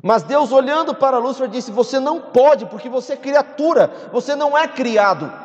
Mas 0.00 0.22
Deus, 0.22 0.52
olhando 0.52 0.94
para 0.94 1.18
Lúcifer, 1.18 1.48
disse: 1.48 1.72
Você 1.72 1.98
não 1.98 2.20
pode, 2.20 2.64
porque 2.66 2.88
você 2.88 3.14
é 3.14 3.16
criatura, 3.16 3.90
você 4.12 4.36
não 4.36 4.56
é 4.56 4.68
criado. 4.68 5.41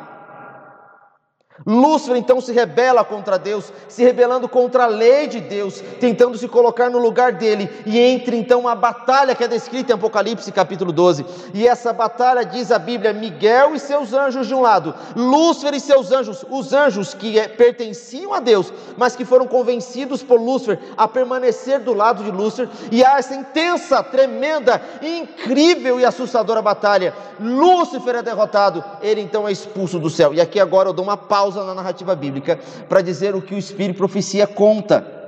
Lúcifer 1.68 2.16
então 2.16 2.40
se 2.40 2.50
rebela 2.50 3.04
contra 3.04 3.38
Deus, 3.38 3.70
se 3.88 4.02
rebelando 4.02 4.48
contra 4.48 4.84
a 4.84 4.86
lei 4.86 5.26
de 5.26 5.38
Deus, 5.38 5.84
tentando 6.00 6.38
se 6.38 6.48
colocar 6.48 6.88
no 6.88 6.96
lugar 6.96 7.32
dele, 7.32 7.68
e 7.84 8.00
entra 8.00 8.34
então 8.34 8.60
uma 8.60 8.74
batalha 8.74 9.34
que 9.34 9.44
é 9.44 9.48
descrita 9.48 9.92
em 9.92 9.94
Apocalipse 9.94 10.50
capítulo 10.50 10.92
12. 10.92 11.26
E 11.52 11.68
essa 11.68 11.92
batalha 11.92 12.42
diz 12.42 12.72
a 12.72 12.78
Bíblia: 12.78 13.12
Miguel 13.12 13.74
e 13.74 13.78
seus 13.78 14.14
anjos 14.14 14.46
de 14.46 14.54
um 14.54 14.62
lado, 14.62 14.94
Lúcifer 15.14 15.74
e 15.74 15.80
seus 15.80 16.10
anjos, 16.10 16.42
os 16.48 16.72
anjos 16.72 17.12
que 17.12 17.38
é, 17.38 17.46
pertenciam 17.46 18.32
a 18.32 18.40
Deus, 18.40 18.72
mas 18.96 19.14
que 19.14 19.26
foram 19.26 19.46
convencidos 19.46 20.22
por 20.22 20.40
Lúcifer 20.40 20.78
a 20.96 21.06
permanecer 21.06 21.80
do 21.80 21.92
lado 21.92 22.24
de 22.24 22.30
Lúcifer, 22.30 22.70
e 22.90 23.04
há 23.04 23.18
essa 23.18 23.34
intensa, 23.34 24.02
tremenda, 24.02 24.80
incrível 25.02 26.00
e 26.00 26.06
assustadora 26.06 26.62
batalha. 26.62 27.12
Lúcifer 27.38 28.16
é 28.16 28.22
derrotado, 28.22 28.82
ele 29.02 29.20
então 29.20 29.46
é 29.46 29.52
expulso 29.52 29.98
do 29.98 30.08
céu. 30.08 30.32
E 30.32 30.40
aqui 30.40 30.58
agora 30.58 30.88
eu 30.88 30.94
dou 30.94 31.04
uma 31.04 31.16
pausa 31.16 31.57
na 31.64 31.74
narrativa 31.74 32.14
bíblica 32.14 32.58
para 32.88 33.02
dizer 33.02 33.34
o 33.34 33.42
que 33.42 33.54
o 33.54 33.58
Espírito 33.58 33.96
Profecia 33.96 34.46
conta. 34.46 35.18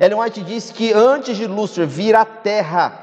Ellen 0.00 0.18
White 0.18 0.42
diz 0.42 0.70
que 0.70 0.92
antes 0.92 1.36
de 1.36 1.46
Lúcifer 1.46 1.86
vir 1.86 2.14
à 2.14 2.24
terra, 2.24 2.98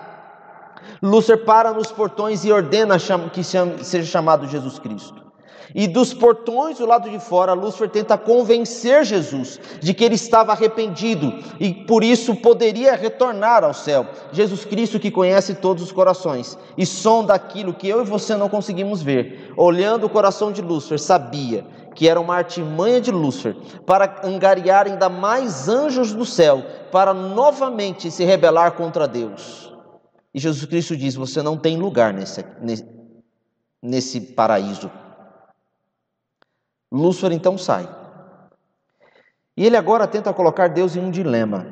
Lúcifer 1.01 1.45
para 1.45 1.71
nos 1.71 1.91
portões 1.91 2.43
e 2.43 2.51
ordena 2.51 2.97
que 3.31 3.43
seja 3.43 4.03
chamado 4.03 4.47
Jesus 4.47 4.79
Cristo. 4.79 5.29
E 5.73 5.87
dos 5.87 6.13
portões 6.15 6.79
do 6.79 6.85
lado 6.85 7.09
de 7.09 7.19
fora, 7.19 7.53
Lúcifer 7.53 7.89
tenta 7.89 8.17
convencer 8.17 9.03
Jesus 9.05 9.59
de 9.79 9.93
que 9.93 10.03
ele 10.03 10.15
estava 10.15 10.51
arrependido 10.51 11.31
e 11.59 11.71
por 11.71 12.03
isso 12.03 12.35
poderia 12.35 12.95
retornar 12.95 13.63
ao 13.63 13.73
céu. 13.73 14.07
Jesus 14.31 14.65
Cristo, 14.65 14.99
que 14.99 15.11
conhece 15.11 15.53
todos 15.53 15.83
os 15.83 15.91
corações 15.91 16.57
e 16.75 16.87
sonda 16.87 17.35
aquilo 17.35 17.73
que 17.73 17.87
eu 17.87 18.01
e 18.01 18.05
você 18.05 18.35
não 18.35 18.49
conseguimos 18.49 19.03
ver, 19.03 19.53
olhando 19.55 20.07
o 20.07 20.09
coração 20.09 20.51
de 20.51 20.61
Lúcifer, 20.61 20.99
sabia 20.99 21.63
que 21.99 22.07
era 22.07 22.17
uma 22.17 22.37
artimanha 22.37 23.01
de 23.01 23.11
Lúcifer 23.11 23.53
para 23.85 24.25
angariar 24.25 24.87
ainda 24.87 25.09
mais 25.09 25.67
anjos 25.67 26.13
do 26.13 26.25
céu, 26.25 26.63
para 26.93 27.13
novamente 27.13 28.09
se 28.09 28.23
rebelar 28.23 28.71
contra 28.71 29.05
Deus. 29.05 29.69
E 30.33 30.39
Jesus 30.39 30.63
Cristo 30.63 30.95
diz: 30.95 31.15
Você 31.15 31.41
não 31.41 31.57
tem 31.57 31.77
lugar 31.77 32.13
nesse, 32.13 32.45
nesse 33.81 34.21
paraíso. 34.21 34.89
Lúcifer 36.89 37.33
então 37.33 37.57
sai. 37.57 37.85
E 39.57 39.65
ele 39.65 39.75
agora 39.75 40.07
tenta 40.07 40.33
colocar 40.33 40.69
Deus 40.69 40.95
em 40.95 41.01
um 41.01 41.11
dilema. 41.11 41.67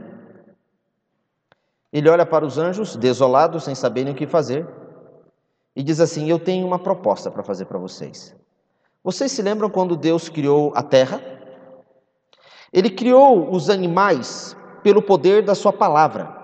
Ele 1.90 2.10
olha 2.10 2.26
para 2.26 2.46
os 2.46 2.58
anjos, 2.58 2.98
desolados, 2.98 3.64
sem 3.64 3.74
saberem 3.74 4.12
o 4.12 4.16
que 4.18 4.28
fazer, 4.28 4.68
e 5.74 5.82
diz 5.82 6.02
assim: 6.02 6.30
Eu 6.30 6.38
tenho 6.38 6.68
uma 6.68 6.80
proposta 6.80 7.32
para 7.32 7.44
fazer 7.44 7.64
para 7.64 7.80
vocês. 7.80 8.36
Vocês 9.08 9.32
se 9.32 9.42
lembram 9.42 9.70
quando 9.70 9.96
Deus 9.96 10.28
criou 10.28 10.74
a 10.76 10.84
terra? 10.84 11.22
Ele 12.74 12.90
criou 12.90 13.50
os 13.56 13.70
animais 13.70 14.54
pelo 14.84 15.02
poder 15.02 15.46
da 15.46 15.56
Sua 15.56 15.72
palavra. 15.72 16.36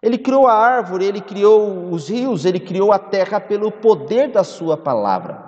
Ele 0.00 0.16
criou 0.16 0.46
a 0.46 0.52
árvore, 0.52 1.04
ele 1.04 1.20
criou 1.20 1.90
os 1.90 2.08
rios, 2.08 2.44
ele 2.44 2.60
criou 2.60 2.92
a 2.92 2.98
terra 3.00 3.40
pelo 3.40 3.72
poder 3.72 4.30
da 4.30 4.44
Sua 4.44 4.76
palavra. 4.76 5.44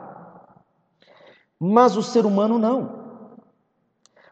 Mas 1.61 1.97
o 1.97 2.03
ser 2.03 2.27
humano 2.27 2.59
não. 2.59 3.21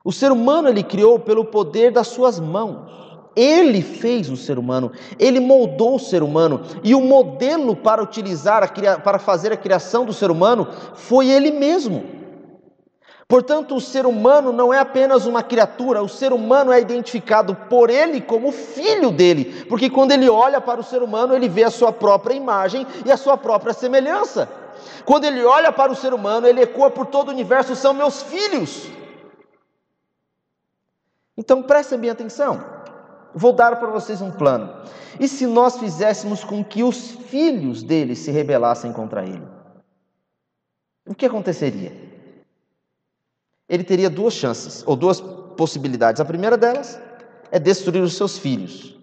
O 0.02 0.10
ser 0.10 0.32
humano 0.32 0.68
ele 0.68 0.82
criou 0.82 1.20
pelo 1.20 1.44
poder 1.44 1.92
das 1.92 2.08
suas 2.08 2.40
mãos. 2.40 3.07
Ele 3.38 3.82
fez 3.82 4.28
o 4.28 4.36
ser 4.36 4.58
humano, 4.58 4.90
ele 5.16 5.38
moldou 5.38 5.94
o 5.94 6.00
ser 6.00 6.24
humano, 6.24 6.60
e 6.82 6.92
o 6.92 7.00
modelo 7.00 7.76
para 7.76 8.02
utilizar, 8.02 8.64
a, 8.64 8.98
para 8.98 9.20
fazer 9.20 9.52
a 9.52 9.56
criação 9.56 10.04
do 10.04 10.12
ser 10.12 10.28
humano 10.28 10.66
foi 10.94 11.28
ele 11.28 11.52
mesmo. 11.52 12.04
Portanto, 13.28 13.76
o 13.76 13.80
ser 13.80 14.06
humano 14.06 14.50
não 14.50 14.74
é 14.74 14.80
apenas 14.80 15.24
uma 15.24 15.40
criatura, 15.40 16.02
o 16.02 16.08
ser 16.08 16.32
humano 16.32 16.72
é 16.72 16.80
identificado 16.80 17.54
por 17.54 17.90
ele 17.90 18.20
como 18.20 18.50
filho 18.50 19.12
dele, 19.12 19.64
porque 19.68 19.88
quando 19.88 20.10
ele 20.10 20.28
olha 20.28 20.60
para 20.60 20.80
o 20.80 20.84
ser 20.84 21.00
humano, 21.00 21.32
ele 21.32 21.48
vê 21.48 21.62
a 21.62 21.70
sua 21.70 21.92
própria 21.92 22.34
imagem 22.34 22.84
e 23.06 23.12
a 23.12 23.16
sua 23.16 23.36
própria 23.36 23.72
semelhança. 23.72 24.48
Quando 25.04 25.26
ele 25.26 25.44
olha 25.44 25.70
para 25.70 25.92
o 25.92 25.94
ser 25.94 26.12
humano, 26.12 26.48
ele 26.48 26.62
ecoa 26.62 26.90
por 26.90 27.06
todo 27.06 27.28
o 27.28 27.32
universo: 27.32 27.76
são 27.76 27.94
meus 27.94 28.20
filhos. 28.20 28.88
Então 31.36 31.62
prestem 31.62 32.00
bem 32.00 32.10
atenção. 32.10 32.77
Vou 33.38 33.52
dar 33.52 33.76
para 33.76 33.88
vocês 33.88 34.20
um 34.20 34.32
plano. 34.32 34.82
E 35.20 35.28
se 35.28 35.46
nós 35.46 35.78
fizéssemos 35.78 36.42
com 36.42 36.64
que 36.64 36.82
os 36.82 37.12
filhos 37.12 37.84
dele 37.84 38.16
se 38.16 38.32
rebelassem 38.32 38.92
contra 38.92 39.24
ele? 39.24 39.46
O 41.06 41.14
que 41.14 41.24
aconteceria? 41.24 41.92
Ele 43.68 43.84
teria 43.84 44.10
duas 44.10 44.34
chances, 44.34 44.82
ou 44.84 44.96
duas 44.96 45.20
possibilidades. 45.56 46.20
A 46.20 46.24
primeira 46.24 46.56
delas 46.56 47.00
é 47.52 47.60
destruir 47.60 48.02
os 48.02 48.16
seus 48.16 48.36
filhos. 48.36 48.98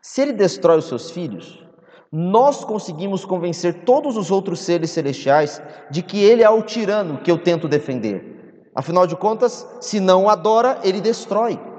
Se 0.00 0.22
ele 0.22 0.32
destrói 0.32 0.78
os 0.78 0.86
seus 0.86 1.10
filhos, 1.10 1.60
nós 2.12 2.64
conseguimos 2.64 3.24
convencer 3.24 3.82
todos 3.84 4.16
os 4.16 4.30
outros 4.30 4.60
seres 4.60 4.92
celestiais 4.92 5.60
de 5.90 6.00
que 6.00 6.22
ele 6.22 6.44
é 6.44 6.50
o 6.50 6.62
tirano 6.62 7.18
que 7.18 7.30
eu 7.30 7.38
tento 7.38 7.66
defender. 7.66 8.70
Afinal 8.72 9.04
de 9.04 9.16
contas, 9.16 9.66
se 9.80 9.98
não 9.98 10.26
o 10.26 10.28
adora, 10.28 10.78
ele 10.84 11.00
destrói. 11.00 11.73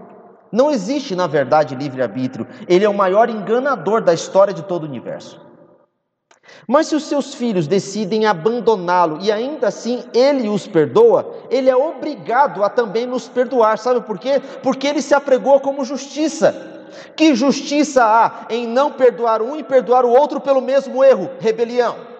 Não 0.55 0.71
existe, 0.71 1.17
na 1.17 1.27
verdade, 1.27 1.75
livre-arbítrio. 1.75 2.47
Ele 2.65 2.85
é 2.85 2.89
o 2.89 2.93
maior 2.93 3.29
enganador 3.29 4.01
da 4.01 4.13
história 4.13 4.53
de 4.53 4.63
todo 4.63 4.83
o 4.83 4.87
universo. 4.87 5.41
Mas 6.65 6.87
se 6.87 6.95
os 6.95 7.03
seus 7.03 7.33
filhos 7.33 7.67
decidem 7.67 8.25
abandoná-lo 8.25 9.17
e 9.21 9.33
ainda 9.33 9.67
assim 9.67 10.05
ele 10.13 10.47
os 10.47 10.65
perdoa, 10.65 11.29
ele 11.49 11.69
é 11.69 11.75
obrigado 11.75 12.63
a 12.63 12.69
também 12.69 13.05
nos 13.05 13.27
perdoar. 13.27 13.77
Sabe 13.77 13.99
por 13.99 14.17
quê? 14.17 14.41
Porque 14.63 14.87
ele 14.87 15.01
se 15.01 15.13
apregou 15.13 15.59
como 15.59 15.83
justiça. 15.83 16.55
Que 17.17 17.35
justiça 17.35 18.05
há 18.05 18.45
em 18.49 18.65
não 18.65 18.93
perdoar 18.93 19.41
um 19.41 19.57
e 19.57 19.63
perdoar 19.63 20.05
o 20.05 20.09
outro 20.09 20.39
pelo 20.39 20.61
mesmo 20.61 21.03
erro? 21.03 21.31
Rebelião. 21.37 22.14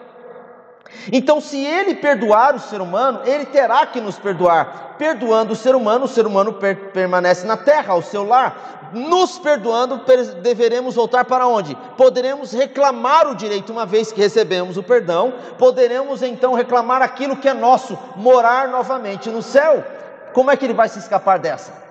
Então, 1.12 1.40
se 1.40 1.64
ele 1.64 1.94
perdoar 1.94 2.54
o 2.54 2.60
ser 2.60 2.80
humano, 2.80 3.20
ele 3.24 3.46
terá 3.46 3.86
que 3.86 4.00
nos 4.00 4.18
perdoar. 4.18 4.94
Perdoando 4.98 5.52
o 5.52 5.56
ser 5.56 5.74
humano, 5.74 6.04
o 6.06 6.08
ser 6.08 6.26
humano 6.26 6.54
per 6.54 6.90
permanece 6.92 7.46
na 7.46 7.56
terra, 7.56 7.92
ao 7.92 8.02
seu 8.02 8.24
lar. 8.24 8.90
Nos 8.92 9.38
perdoando, 9.38 10.00
deveremos 10.42 10.94
voltar 10.94 11.24
para 11.24 11.46
onde? 11.46 11.76
Poderemos 11.96 12.52
reclamar 12.52 13.26
o 13.28 13.34
direito, 13.34 13.72
uma 13.72 13.84
vez 13.84 14.12
que 14.12 14.20
recebemos 14.20 14.76
o 14.76 14.82
perdão, 14.82 15.34
poderemos 15.58 16.22
então 16.22 16.54
reclamar 16.54 17.02
aquilo 17.02 17.36
que 17.36 17.48
é 17.48 17.54
nosso, 17.54 17.98
morar 18.14 18.68
novamente 18.68 19.28
no 19.28 19.42
céu. 19.42 19.84
Como 20.32 20.50
é 20.50 20.56
que 20.56 20.64
ele 20.64 20.74
vai 20.74 20.88
se 20.88 20.98
escapar 20.98 21.38
dessa? 21.38 21.85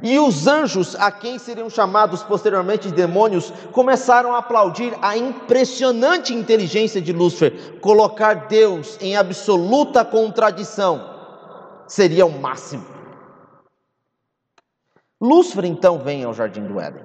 E 0.00 0.18
os 0.18 0.46
anjos, 0.46 0.94
a 0.94 1.10
quem 1.10 1.38
seriam 1.38 1.68
chamados 1.68 2.22
posteriormente 2.22 2.88
de 2.88 2.94
demônios, 2.94 3.52
começaram 3.72 4.32
a 4.32 4.38
aplaudir 4.38 4.96
a 5.02 5.16
impressionante 5.16 6.32
inteligência 6.32 7.00
de 7.00 7.12
Lúcifer. 7.12 7.80
Colocar 7.80 8.46
Deus 8.46 8.96
em 9.00 9.16
absoluta 9.16 10.04
contradição 10.04 11.10
seria 11.86 12.24
o 12.24 12.30
máximo. 12.40 12.86
Lúcifer 15.20 15.64
então 15.66 15.98
vem 15.98 16.24
ao 16.24 16.32
jardim 16.32 16.64
do 16.64 16.80
Éden. 16.80 17.04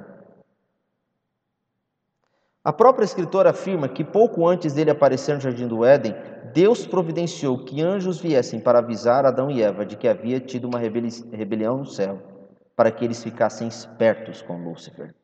A 2.63 2.73
própria 2.73 3.05
escritora 3.05 3.51
afirma 3.51 3.87
que 3.87 4.03
pouco 4.03 4.47
antes 4.47 4.73
dele 4.73 4.91
aparecer 4.91 5.35
no 5.35 5.41
jardim 5.41 5.67
do 5.67 5.85
Éden, 5.85 6.15
Deus 6.53 6.85
providenciou 6.85 7.59
que 7.59 7.81
anjos 7.81 8.19
viessem 8.19 8.59
para 8.59 8.79
avisar 8.79 9.25
Adão 9.25 9.49
e 9.49 9.61
Eva 9.61 9.85
de 9.85 9.95
que 9.95 10.07
havia 10.07 10.39
tido 10.39 10.65
uma 10.65 10.79
rebelião 10.79 11.77
no 11.77 11.85
céu 11.85 12.36
para 12.77 12.91
que 12.91 13.03
eles 13.03 13.23
ficassem 13.23 13.67
espertos 13.67 14.43
com 14.43 14.63
Lúcifer. 14.63 15.15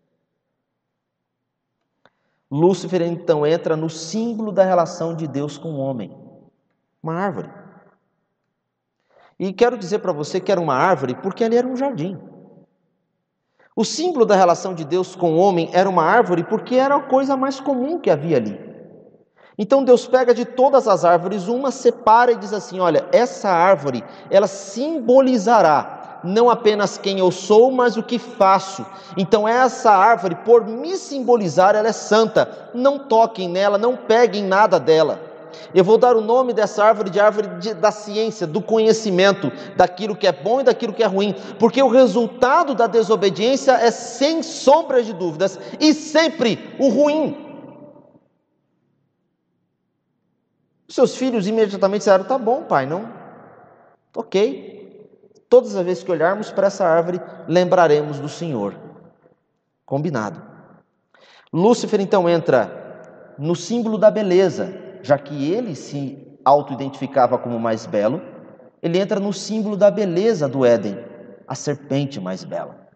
Lúcifer 2.50 3.04
então 3.04 3.46
entra 3.46 3.76
no 3.76 3.92
símbolo 3.92 4.52
da 4.52 4.64
relação 4.64 5.16
de 5.16 5.28
Deus 5.28 5.56
com 5.56 5.70
o 5.70 5.78
homem, 5.78 6.18
uma 7.02 7.14
árvore. 7.14 7.52
E 9.38 9.54
quero 9.54 9.78
dizer 9.78 10.00
para 10.00 10.12
você 10.12 10.40
que 10.40 10.52
era 10.52 10.60
uma 10.60 10.74
árvore 10.74 11.14
porque 11.14 11.44
ali 11.44 11.56
era 11.56 11.68
um 11.68 11.78
jardim. 11.78 12.20
O 13.76 13.86
símbolo 13.86 14.26
da 14.26 14.36
relação 14.36 14.74
de 14.74 14.84
Deus 14.84 15.16
com 15.16 15.34
o 15.34 15.38
homem 15.38 15.70
era 15.74 15.88
uma 15.88 16.04
árvore 16.04 16.44
porque 16.44 16.76
era 16.76 16.96
a 16.96 17.02
coisa 17.04 17.38
mais 17.38 17.60
comum 17.60 18.00
que 18.00 18.10
havia 18.10 18.38
ali. 18.38 18.60
Então 19.60 19.84
Deus 19.84 20.08
pega 20.08 20.34
de 20.34 20.46
todas 20.46 20.88
as 20.88 21.06
árvores 21.06 21.48
uma, 21.48 21.70
separa 21.70 22.32
e 22.32 22.38
diz 22.38 22.52
assim: 22.52 22.80
olha, 22.80 23.08
essa 23.12 23.50
árvore, 23.50 24.04
ela 24.32 24.48
simbolizará 24.48 26.03
não 26.24 26.50
apenas 26.50 26.98
quem 26.98 27.20
eu 27.20 27.32
sou, 27.32 27.72
mas 27.72 27.98
o 27.98 28.04
que 28.04 28.18
faço. 28.18 28.86
Então, 29.18 29.48
essa 29.48 29.92
árvore, 29.92 30.36
por 30.36 30.66
me 30.66 30.96
simbolizar, 30.96 31.76
ela 31.76 31.90
é 31.90 31.94
santa. 31.94 32.70
Não 32.74 32.98
toquem 32.98 33.50
nela, 33.50 33.78
não 33.78 33.96
peguem 33.96 34.44
nada 34.44 34.80
dela. 34.80 35.20
Eu 35.74 35.84
vou 35.84 35.98
dar 35.98 36.16
o 36.16 36.22
nome 36.22 36.54
dessa 36.54 36.84
árvore 36.84 37.10
de 37.10 37.20
árvore 37.20 37.48
de, 37.60 37.74
da 37.74 37.92
ciência, 37.92 38.48
do 38.48 38.62
conhecimento, 38.62 39.52
daquilo 39.76 40.16
que 40.16 40.28
é 40.28 40.32
bom 40.32 40.62
e 40.62 40.64
daquilo 40.64 40.94
que 40.94 41.04
é 41.04 41.06
ruim, 41.06 41.36
porque 41.60 41.82
o 41.82 41.88
resultado 41.88 42.74
da 42.74 42.88
desobediência 42.88 43.74
é 43.74 43.92
sem 43.92 44.42
sombra 44.42 45.04
de 45.04 45.14
dúvidas 45.14 45.60
e 45.80 45.94
sempre 45.94 46.76
o 46.80 46.90
ruim. 46.90 47.38
Seus 50.88 51.16
filhos 51.16 51.48
imediatamente 51.48 52.02
disseram: 52.02 52.24
Tá 52.24 52.38
bom, 52.38 52.64
pai, 52.64 52.86
não? 52.86 53.10
Ok. 54.16 54.83
Todas 55.54 55.76
as 55.76 55.86
vezes 55.86 56.04
que 56.04 56.12
olharmos 56.12 56.50
para 56.50 56.66
essa 56.66 56.84
árvore, 56.84 57.22
lembraremos 57.48 58.18
do 58.18 58.28
Senhor. 58.28 58.74
Combinado. 59.86 60.42
Lúcifer 61.54 62.02
então 62.02 62.28
entra 62.28 63.36
no 63.38 63.56
símbolo 63.56 64.00
da 64.00 64.10
beleza, 64.10 64.74
já 65.04 65.16
que 65.16 65.54
ele 65.54 65.76
se 65.76 66.40
auto-identificava 66.44 67.38
como 67.38 67.60
mais 67.60 67.86
belo, 67.86 68.20
ele 68.82 68.98
entra 68.98 69.20
no 69.20 69.32
símbolo 69.32 69.78
da 69.78 69.92
beleza 69.92 70.50
do 70.50 70.66
Éden, 70.66 70.98
a 71.48 71.54
serpente 71.54 72.20
mais 72.20 72.44
bela. 72.44 72.88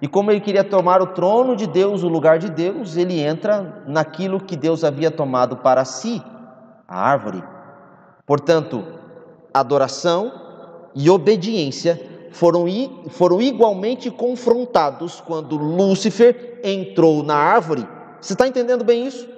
E 0.00 0.08
como 0.08 0.30
ele 0.30 0.40
queria 0.40 0.64
tomar 0.64 1.02
o 1.02 1.08
trono 1.08 1.54
de 1.54 1.66
Deus, 1.66 2.02
o 2.02 2.08
lugar 2.08 2.38
de 2.38 2.48
Deus, 2.48 2.96
ele 2.96 3.20
entra 3.20 3.84
naquilo 3.86 4.40
que 4.40 4.56
Deus 4.56 4.82
havia 4.82 5.10
tomado 5.10 5.58
para 5.58 5.84
si, 5.84 6.22
a 6.88 6.98
árvore. 6.98 7.44
Portanto, 8.24 8.82
adoração 9.52 10.41
e 10.94 11.08
obediência 11.10 12.00
foram, 12.32 12.66
foram 13.10 13.40
igualmente 13.40 14.10
confrontados 14.10 15.22
quando 15.24 15.56
Lúcifer 15.56 16.60
entrou 16.64 17.22
na 17.22 17.36
árvore. 17.36 17.86
Você 18.20 18.32
está 18.32 18.46
entendendo 18.46 18.84
bem 18.84 19.06
isso? 19.06 19.28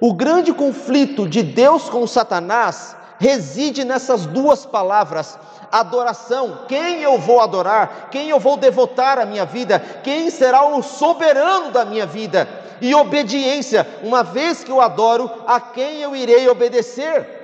O 0.00 0.12
grande 0.12 0.52
conflito 0.52 1.28
de 1.28 1.42
Deus 1.42 1.88
com 1.88 2.06
Satanás 2.06 2.96
reside 3.18 3.84
nessas 3.84 4.26
duas 4.26 4.66
palavras: 4.66 5.38
adoração, 5.70 6.60
quem 6.68 7.00
eu 7.00 7.18
vou 7.18 7.40
adorar, 7.40 8.08
quem 8.10 8.28
eu 8.28 8.40
vou 8.40 8.56
devotar 8.56 9.18
a 9.18 9.24
minha 9.24 9.44
vida, 9.44 9.78
quem 10.02 10.30
será 10.30 10.66
o 10.66 10.82
soberano 10.82 11.70
da 11.70 11.84
minha 11.84 12.06
vida, 12.06 12.48
e 12.80 12.94
obediência, 12.94 13.86
uma 14.02 14.22
vez 14.22 14.64
que 14.64 14.70
eu 14.70 14.80
adoro, 14.80 15.30
a 15.46 15.60
quem 15.60 16.00
eu 16.00 16.14
irei 16.14 16.48
obedecer. 16.48 17.43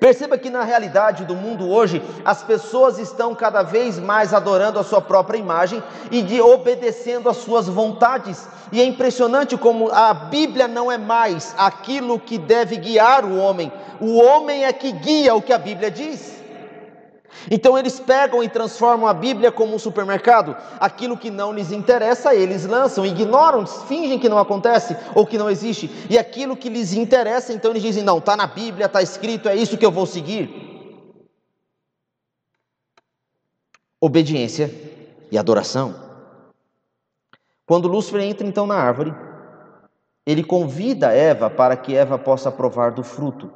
Perceba 0.00 0.36
que 0.36 0.50
na 0.50 0.64
realidade 0.64 1.24
do 1.24 1.36
mundo 1.36 1.68
hoje, 1.68 2.02
as 2.24 2.42
pessoas 2.42 2.98
estão 2.98 3.34
cada 3.34 3.62
vez 3.62 3.98
mais 3.98 4.34
adorando 4.34 4.78
a 4.78 4.84
sua 4.84 5.00
própria 5.00 5.38
imagem 5.38 5.82
e 6.10 6.22
de 6.22 6.40
obedecendo 6.40 7.28
às 7.28 7.38
suas 7.38 7.68
vontades. 7.68 8.46
E 8.72 8.80
é 8.80 8.84
impressionante 8.84 9.56
como 9.56 9.90
a 9.90 10.12
Bíblia 10.12 10.66
não 10.66 10.90
é 10.90 10.98
mais 10.98 11.54
aquilo 11.56 12.18
que 12.18 12.38
deve 12.38 12.76
guiar 12.76 13.24
o 13.24 13.36
homem. 13.36 13.72
O 14.00 14.18
homem 14.18 14.64
é 14.64 14.72
que 14.72 14.92
guia 14.92 15.34
o 15.34 15.42
que 15.42 15.52
a 15.52 15.58
Bíblia 15.58 15.90
diz. 15.90 16.37
Então 17.50 17.78
eles 17.78 17.98
pegam 17.98 18.42
e 18.42 18.48
transformam 18.48 19.06
a 19.06 19.14
Bíblia 19.14 19.50
como 19.50 19.74
um 19.74 19.78
supermercado. 19.78 20.56
Aquilo 20.78 21.16
que 21.16 21.30
não 21.30 21.52
lhes 21.52 21.72
interessa, 21.72 22.34
eles 22.34 22.66
lançam, 22.66 23.06
ignoram, 23.06 23.66
fingem 23.66 24.18
que 24.18 24.28
não 24.28 24.38
acontece 24.38 24.96
ou 25.14 25.26
que 25.26 25.38
não 25.38 25.50
existe. 25.50 25.90
E 26.10 26.18
aquilo 26.18 26.56
que 26.56 26.68
lhes 26.68 26.92
interessa, 26.92 27.52
então 27.52 27.70
eles 27.70 27.82
dizem: 27.82 28.02
não, 28.02 28.18
está 28.18 28.36
na 28.36 28.46
Bíblia, 28.46 28.86
está 28.86 29.02
escrito, 29.02 29.48
é 29.48 29.56
isso 29.56 29.78
que 29.78 29.86
eu 29.86 29.90
vou 29.90 30.06
seguir. 30.06 30.66
Obediência 34.00 34.72
e 35.30 35.38
adoração. 35.38 35.94
Quando 37.66 37.88
Lúcifer 37.88 38.22
entra 38.22 38.46
então 38.46 38.66
na 38.66 38.76
árvore, 38.76 39.14
ele 40.24 40.44
convida 40.44 41.12
Eva 41.12 41.50
para 41.50 41.76
que 41.76 41.96
Eva 41.96 42.18
possa 42.18 42.52
provar 42.52 42.92
do 42.92 43.02
fruto. 43.02 43.50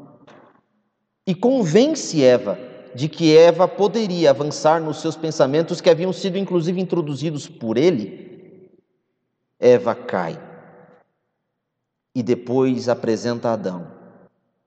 E 1.26 1.34
convence 1.34 2.22
Eva 2.22 2.71
de 2.94 3.08
que 3.08 3.36
Eva 3.36 3.66
poderia 3.66 4.30
avançar 4.30 4.80
nos 4.80 5.00
seus 5.00 5.16
pensamentos 5.16 5.80
que 5.80 5.88
haviam 5.88 6.12
sido 6.12 6.36
inclusive 6.36 6.80
introduzidos 6.80 7.48
por 7.48 7.76
ele, 7.76 8.70
Eva 9.58 9.94
cai. 9.94 10.38
E 12.14 12.22
depois 12.22 12.88
apresenta 12.88 13.48
a 13.48 13.52
Adão, 13.54 13.90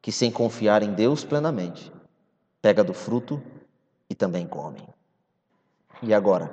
que 0.02 0.12
sem 0.12 0.32
confiar 0.32 0.82
em 0.82 0.94
Deus 0.94 1.24
plenamente, 1.24 1.92
pega 2.62 2.84
do 2.84 2.94
fruto 2.94 3.42
e 4.10 4.16
também 4.16 4.48
come. 4.48 4.82
E 6.02 6.14
agora? 6.14 6.52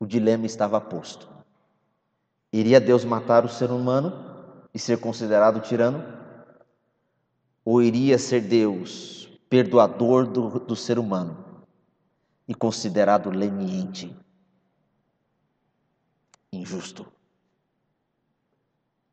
O 0.00 0.06
dilema 0.06 0.46
estava 0.46 0.80
posto. 0.80 1.28
Iria 2.52 2.80
Deus 2.80 3.04
matar 3.04 3.44
o 3.44 3.48
ser 3.48 3.70
humano 3.70 4.12
e 4.72 4.78
ser 4.78 4.98
considerado 4.98 5.60
tirano? 5.60 6.04
Ou 7.64 7.80
iria 7.80 8.18
ser 8.18 8.40
Deus 8.40 9.23
perdoador 9.54 10.26
do, 10.26 10.58
do 10.58 10.74
ser 10.74 10.98
humano 10.98 11.64
e 12.48 12.52
considerado 12.52 13.30
leniente, 13.30 14.12
injusto. 16.52 17.06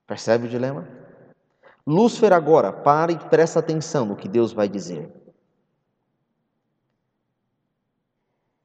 Percebe 0.07 0.47
o 0.47 0.49
dilema? 0.49 0.87
Lúcifer 1.85 2.33
agora, 2.33 2.73
para 2.73 3.11
e 3.11 3.19
presta 3.29 3.59
atenção 3.59 4.03
no 4.03 4.15
que 4.15 4.27
Deus 4.27 4.51
vai 4.51 4.67
dizer. 4.67 5.13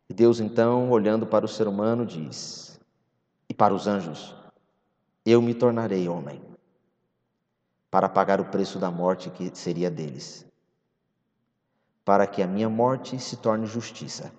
E 0.09 0.15
Deus 0.15 0.41
então, 0.41 0.91
olhando 0.91 1.27
para 1.27 1.45
o 1.45 1.49
ser 1.49 1.69
humano, 1.69 2.07
diz, 2.07 2.81
e 3.51 3.53
para 3.53 3.75
os 3.75 3.87
anjos: 3.87 4.35
Eu 5.27 5.43
me 5.43 5.53
tornarei 5.53 6.09
homem, 6.09 6.43
para 7.91 8.09
pagar 8.09 8.41
o 8.41 8.47
preço 8.47 8.79
da 8.79 8.91
morte 8.91 9.29
que 9.29 9.55
seria 9.55 9.91
deles 9.91 10.46
para 12.07 12.25
que 12.25 12.41
a 12.41 12.47
minha 12.47 12.71
morte 12.71 13.19
se 13.19 13.37
torne 13.37 13.67
justiça, 13.67 14.33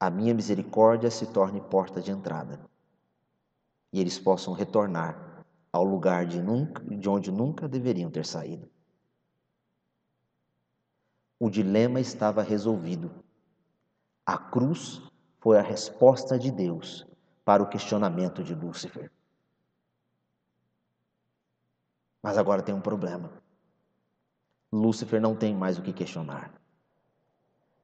a 0.00 0.10
minha 0.10 0.34
misericórdia 0.34 1.08
se 1.08 1.24
torne 1.32 1.60
porta 1.60 2.00
de 2.00 2.10
entrada, 2.10 2.58
e 3.92 4.00
eles 4.00 4.18
possam 4.18 4.52
retornar 4.52 5.44
ao 5.72 5.84
lugar 5.84 6.26
de, 6.26 6.42
nunca, 6.42 6.82
de 6.84 7.08
onde 7.08 7.30
nunca 7.30 7.68
deveriam 7.68 8.10
ter 8.10 8.26
saído. 8.26 8.68
O 11.38 11.48
dilema 11.48 12.00
estava 12.00 12.42
resolvido. 12.42 13.12
A 14.26 14.36
cruz 14.36 15.00
foi 15.38 15.56
a 15.56 15.62
resposta 15.62 16.36
de 16.36 16.50
Deus 16.50 17.06
para 17.44 17.62
o 17.62 17.68
questionamento 17.68 18.42
de 18.42 18.56
Lúcifer. 18.56 19.08
Mas 22.20 22.36
agora 22.36 22.60
tem 22.60 22.74
um 22.74 22.80
problema. 22.80 23.40
Lúcifer 24.72 25.20
não 25.20 25.34
tem 25.34 25.54
mais 25.54 25.78
o 25.78 25.82
que 25.82 25.92
questionar. 25.92 26.52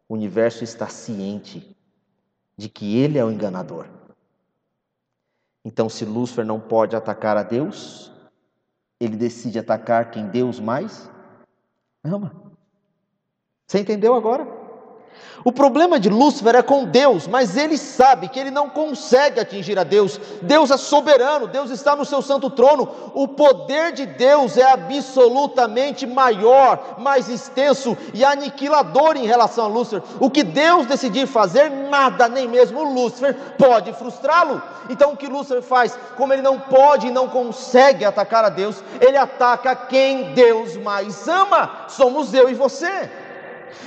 O 0.09 0.15
universo 0.15 0.63
está 0.63 0.89
ciente 0.89 1.77
de 2.57 2.69
que 2.69 2.97
ele 2.97 3.19
é 3.19 3.25
o 3.25 3.31
enganador. 3.31 3.87
Então, 5.65 5.89
se 5.89 6.05
Lúcifer 6.05 6.45
não 6.45 6.61
pode 6.61 6.95
atacar 6.95 7.37
a 7.37 7.43
Deus, 7.43 8.13
ele 9.01 9.17
decide 9.17 9.59
atacar 9.59 10.11
quem 10.11 10.29
Deus 10.29 10.61
mais 10.61 11.11
ama. 12.05 12.33
Você 13.67 13.81
entendeu 13.81 14.15
agora? 14.15 14.56
O 15.47 15.53
problema 15.53 16.01
de 16.01 16.09
Lúcifer 16.09 16.57
é 16.57 16.63
com 16.63 16.85
Deus, 16.85 17.29
mas 17.29 17.57
ele 17.57 17.79
sabe 17.79 18.29
que 18.29 18.41
ele 18.41 18.51
não 18.51 18.69
consegue 18.69 19.39
atingir 19.39 19.79
a 19.79 19.85
Deus. 19.85 20.21
Deus 20.43 20.73
é 20.73 20.77
soberano, 20.77 21.47
Deus 21.47 21.71
está 21.71 21.95
no 21.95 22.05
seu 22.05 22.21
santo 22.21 22.51
trono. 22.51 23.13
O 23.15 23.29
poder 23.29 23.93
de 23.93 24.07
Deus 24.07 24.57
é 24.57 24.65
absolutamente 24.65 26.05
maior, 26.05 26.97
mais 26.99 27.29
extenso 27.29 27.97
e 28.13 28.25
aniquilador 28.25 29.17
em 29.17 29.25
relação 29.25 29.67
a 29.67 29.69
Lúcifer. 29.69 30.03
O 30.19 30.29
que 30.29 30.43
Deus 30.43 30.85
decidir 30.87 31.29
fazer, 31.29 31.71
nada, 31.71 32.29
nem 32.29 32.49
mesmo 32.49 32.83
Lúcifer, 32.83 33.37
pode 33.57 33.93
frustrá-lo. 33.93 34.61
Então 34.91 35.13
o 35.13 35.17
que 35.17 35.29
Lúcifer 35.29 35.63
faz? 35.63 35.97
Como 36.17 36.33
ele 36.33 36.43
não 36.43 36.59
pode 36.59 37.07
e 37.07 37.13
não 37.13 37.29
consegue 37.29 38.05
atacar 38.05 38.45
a 38.45 38.49
Deus, 38.49 38.83
ele 39.01 39.17
ataca 39.17 39.77
quem 39.77 40.35
Deus 40.35 40.77
mais 40.77 41.29
ama. 41.29 41.87
Somos 41.87 42.35
eu 42.35 42.49
e 42.51 42.55
você 42.55 43.26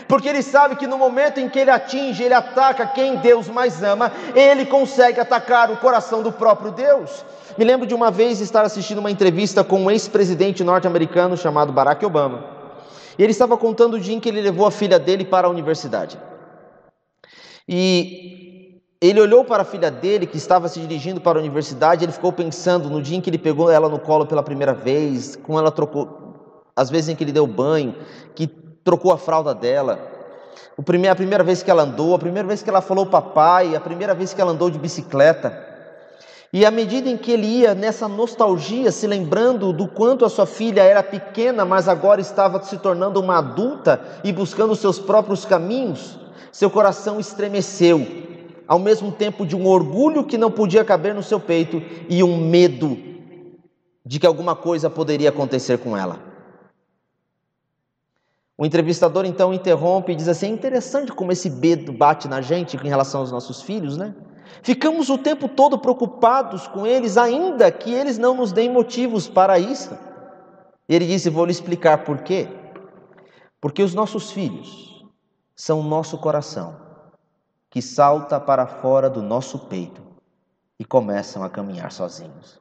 porque 0.07 0.27
ele 0.27 0.41
sabe 0.41 0.75
que 0.75 0.87
no 0.87 0.97
momento 0.97 1.39
em 1.39 1.47
que 1.47 1.59
ele 1.59 1.69
atinge, 1.69 2.23
ele 2.23 2.33
ataca 2.33 2.85
quem 2.87 3.17
Deus 3.17 3.47
mais 3.47 3.83
ama, 3.83 4.11
ele 4.35 4.65
consegue 4.65 5.19
atacar 5.19 5.71
o 5.71 5.77
coração 5.77 6.23
do 6.23 6.31
próprio 6.31 6.71
Deus. 6.71 7.23
Me 7.57 7.65
lembro 7.65 7.85
de 7.85 7.93
uma 7.93 8.09
vez 8.09 8.39
estar 8.41 8.63
assistindo 8.63 8.99
uma 8.99 9.11
entrevista 9.11 9.63
com 9.63 9.81
um 9.81 9.91
ex-presidente 9.91 10.63
norte-americano 10.63 11.37
chamado 11.37 11.73
Barack 11.73 12.05
Obama. 12.05 12.43
E 13.17 13.23
ele 13.23 13.31
estava 13.31 13.57
contando 13.57 13.95
o 13.95 13.99
dia 13.99 14.15
em 14.15 14.19
que 14.19 14.29
ele 14.29 14.41
levou 14.41 14.65
a 14.65 14.71
filha 14.71 14.97
dele 14.97 15.25
para 15.25 15.47
a 15.47 15.49
universidade. 15.49 16.17
E 17.67 18.81
ele 19.01 19.21
olhou 19.21 19.45
para 19.45 19.61
a 19.61 19.65
filha 19.65 19.91
dele, 19.91 20.25
que 20.25 20.37
estava 20.37 20.67
se 20.67 20.79
dirigindo 20.79 21.21
para 21.21 21.37
a 21.37 21.41
universidade, 21.41 22.03
ele 22.03 22.11
ficou 22.11 22.33
pensando 22.33 22.89
no 22.89 23.01
dia 23.01 23.17
em 23.17 23.21
que 23.21 23.29
ele 23.29 23.37
pegou 23.37 23.69
ela 23.69 23.87
no 23.87 23.99
colo 23.99 24.25
pela 24.25 24.41
primeira 24.41 24.73
vez, 24.73 25.35
com 25.35 25.57
ela 25.57 25.71
trocou, 25.71 26.63
as 26.75 26.89
vezes 26.89 27.09
em 27.09 27.15
que 27.15 27.23
ele 27.23 27.31
deu 27.31 27.45
banho, 27.45 27.95
que 28.35 28.47
trocou 28.89 29.11
a 29.11 29.19
fralda 29.19 29.53
dela. 29.53 29.99
A 30.75 30.81
primeira 31.15 31.43
vez 31.43 31.61
que 31.61 31.69
ela 31.69 31.83
andou, 31.83 32.15
a 32.15 32.19
primeira 32.19 32.47
vez 32.47 32.63
que 32.63 32.69
ela 32.71 32.81
falou 32.81 33.05
papai, 33.05 33.75
a 33.75 33.79
primeira 33.79 34.15
vez 34.15 34.33
que 34.33 34.41
ela 34.41 34.51
andou 34.51 34.67
de 34.67 34.79
bicicleta. 34.79 35.67
E 36.51 36.65
à 36.65 36.71
medida 36.71 37.07
em 37.07 37.15
que 37.15 37.31
ele 37.31 37.45
ia 37.45 37.75
nessa 37.75 38.07
nostalgia, 38.07 38.91
se 38.91 39.05
lembrando 39.05 39.71
do 39.71 39.87
quanto 39.87 40.25
a 40.25 40.29
sua 40.29 40.47
filha 40.47 40.81
era 40.81 41.03
pequena, 41.03 41.63
mas 41.63 41.87
agora 41.87 42.19
estava 42.19 42.63
se 42.63 42.79
tornando 42.79 43.19
uma 43.19 43.37
adulta 43.37 44.01
e 44.23 44.33
buscando 44.33 44.75
seus 44.75 44.97
próprios 44.97 45.45
caminhos, 45.45 46.17
seu 46.51 46.71
coração 46.71 47.19
estremeceu, 47.19 48.07
ao 48.67 48.79
mesmo 48.79 49.11
tempo 49.11 49.45
de 49.45 49.55
um 49.55 49.67
orgulho 49.67 50.23
que 50.23 50.35
não 50.35 50.49
podia 50.49 50.83
caber 50.83 51.13
no 51.13 51.21
seu 51.21 51.39
peito 51.39 51.79
e 52.09 52.23
um 52.23 52.37
medo 52.37 52.97
de 54.03 54.17
que 54.19 54.25
alguma 54.25 54.55
coisa 54.55 54.89
poderia 54.89 55.29
acontecer 55.29 55.77
com 55.77 55.95
ela. 55.95 56.27
O 58.59 58.65
entrevistador 58.65 59.23
então 59.23 59.53
interrompe 59.53 60.11
e 60.11 60.15
diz 60.15 60.27
assim: 60.27 60.47
é 60.47 60.49
interessante 60.49 61.13
como 61.13 61.31
esse 61.31 61.49
medo 61.49 61.93
bate 61.93 62.27
na 62.27 62.41
gente 62.41 62.75
em 62.75 62.89
relação 62.89 63.21
aos 63.21 63.31
nossos 63.31 63.61
filhos, 63.61 63.95
né? 63.95 64.13
Ficamos 64.61 65.09
o 65.09 65.17
tempo 65.17 65.47
todo 65.47 65.79
preocupados 65.79 66.67
com 66.67 66.85
eles, 66.85 67.15
ainda 67.15 67.71
que 67.71 67.93
eles 67.93 68.17
não 68.17 68.35
nos 68.35 68.51
deem 68.51 68.69
motivos 68.69 69.29
para 69.29 69.57
isso. 69.57 69.97
Ele 70.89 71.07
disse: 71.07 71.29
Vou 71.29 71.45
lhe 71.45 71.53
explicar 71.53 72.03
por 72.03 72.17
quê. 72.17 72.49
Porque 73.61 73.81
os 73.81 73.93
nossos 73.93 74.29
filhos 74.29 75.05
são 75.55 75.79
o 75.79 75.83
nosso 75.83 76.17
coração, 76.17 76.75
que 77.69 77.81
salta 77.81 78.41
para 78.41 78.67
fora 78.67 79.09
do 79.09 79.21
nosso 79.21 79.57
peito 79.57 80.01
e 80.77 80.83
começam 80.83 81.45
a 81.45 81.49
caminhar 81.49 81.93
sozinhos. 81.93 82.59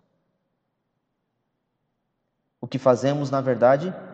O 2.61 2.68
que 2.68 2.78
fazemos, 2.78 3.32
na 3.32 3.40
verdade, 3.40 3.88
é 3.88 4.07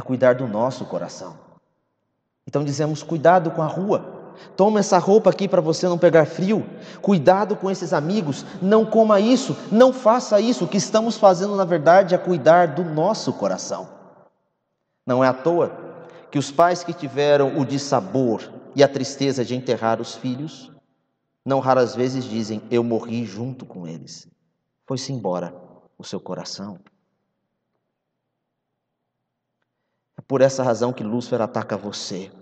cuidar 0.00 0.34
do 0.34 0.48
nosso 0.48 0.84
coração. 0.86 1.36
Então 2.46 2.64
dizemos: 2.64 3.02
cuidado 3.02 3.50
com 3.50 3.62
a 3.62 3.66
rua. 3.66 4.20
Toma 4.56 4.80
essa 4.80 4.98
roupa 4.98 5.30
aqui 5.30 5.46
para 5.46 5.60
você 5.60 5.86
não 5.86 5.98
pegar 5.98 6.24
frio. 6.24 6.66
Cuidado 7.02 7.54
com 7.54 7.70
esses 7.70 7.92
amigos. 7.92 8.44
Não 8.62 8.84
coma 8.84 9.20
isso. 9.20 9.56
Não 9.70 9.92
faça 9.92 10.40
isso. 10.40 10.64
O 10.64 10.68
que 10.68 10.78
estamos 10.78 11.16
fazendo, 11.16 11.54
na 11.54 11.64
verdade, 11.64 12.14
é 12.14 12.18
cuidar 12.18 12.68
do 12.68 12.82
nosso 12.82 13.32
coração. 13.34 13.88
Não 15.06 15.22
é 15.22 15.28
à 15.28 15.34
toa 15.34 15.70
que 16.30 16.38
os 16.38 16.50
pais 16.50 16.82
que 16.82 16.94
tiveram 16.94 17.58
o 17.58 17.64
dissabor 17.64 18.50
e 18.74 18.82
a 18.82 18.88
tristeza 18.88 19.44
de 19.44 19.54
enterrar 19.54 20.00
os 20.00 20.14
filhos, 20.14 20.72
não 21.44 21.60
raras 21.60 21.94
vezes 21.94 22.24
dizem: 22.24 22.62
Eu 22.70 22.82
morri 22.82 23.24
junto 23.26 23.66
com 23.66 23.86
eles. 23.86 24.26
Foi-se 24.86 25.12
embora 25.12 25.54
o 25.98 26.04
seu 26.04 26.18
coração. 26.18 26.78
É 30.16 30.21
por 30.32 30.40
essa 30.40 30.62
razão 30.62 30.94
que 30.94 31.04
Lúcifer 31.04 31.42
ataca 31.42 31.76
você. 31.76 32.32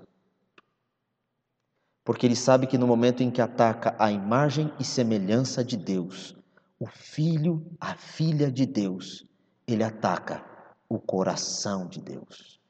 Porque 2.04 2.24
ele 2.24 2.36
sabe 2.36 2.68
que 2.68 2.78
no 2.78 2.86
momento 2.86 3.20
em 3.20 3.32
que 3.32 3.42
ataca 3.42 3.96
a 3.98 4.12
imagem 4.12 4.72
e 4.78 4.84
semelhança 4.84 5.64
de 5.64 5.76
Deus, 5.76 6.36
o 6.78 6.86
filho, 6.86 7.66
a 7.80 7.96
filha 7.96 8.48
de 8.48 8.64
Deus, 8.64 9.26
ele 9.66 9.82
ataca 9.82 10.40
o 10.88 11.00
coração 11.00 11.88
de 11.88 12.00
Deus. 12.00 12.60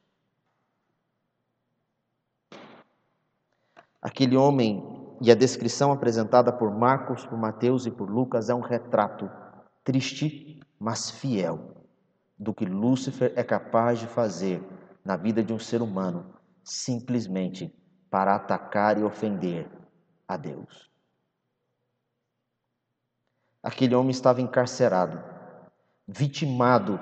Aquele 4.00 4.38
homem 4.38 4.82
e 5.20 5.30
a 5.30 5.34
descrição 5.34 5.92
apresentada 5.92 6.50
por 6.50 6.70
Marcos, 6.70 7.26
por 7.26 7.36
Mateus 7.36 7.84
e 7.84 7.90
por 7.90 8.08
Lucas 8.08 8.48
é 8.48 8.54
um 8.54 8.60
retrato 8.60 9.30
triste, 9.84 10.60
mas 10.78 11.10
fiel, 11.10 11.84
do 12.38 12.54
que 12.54 12.64
Lúcifer 12.64 13.34
é 13.36 13.44
capaz 13.44 13.98
de 13.98 14.06
fazer 14.06 14.79
na 15.10 15.16
vida 15.16 15.42
de 15.42 15.52
um 15.52 15.58
ser 15.58 15.82
humano 15.82 16.24
simplesmente 16.62 17.74
para 18.08 18.36
atacar 18.36 18.96
e 18.96 19.02
ofender 19.02 19.68
a 20.28 20.36
Deus. 20.36 20.88
Aquele 23.60 23.96
homem 23.96 24.12
estava 24.12 24.40
encarcerado, 24.40 25.20
vitimado 26.06 27.00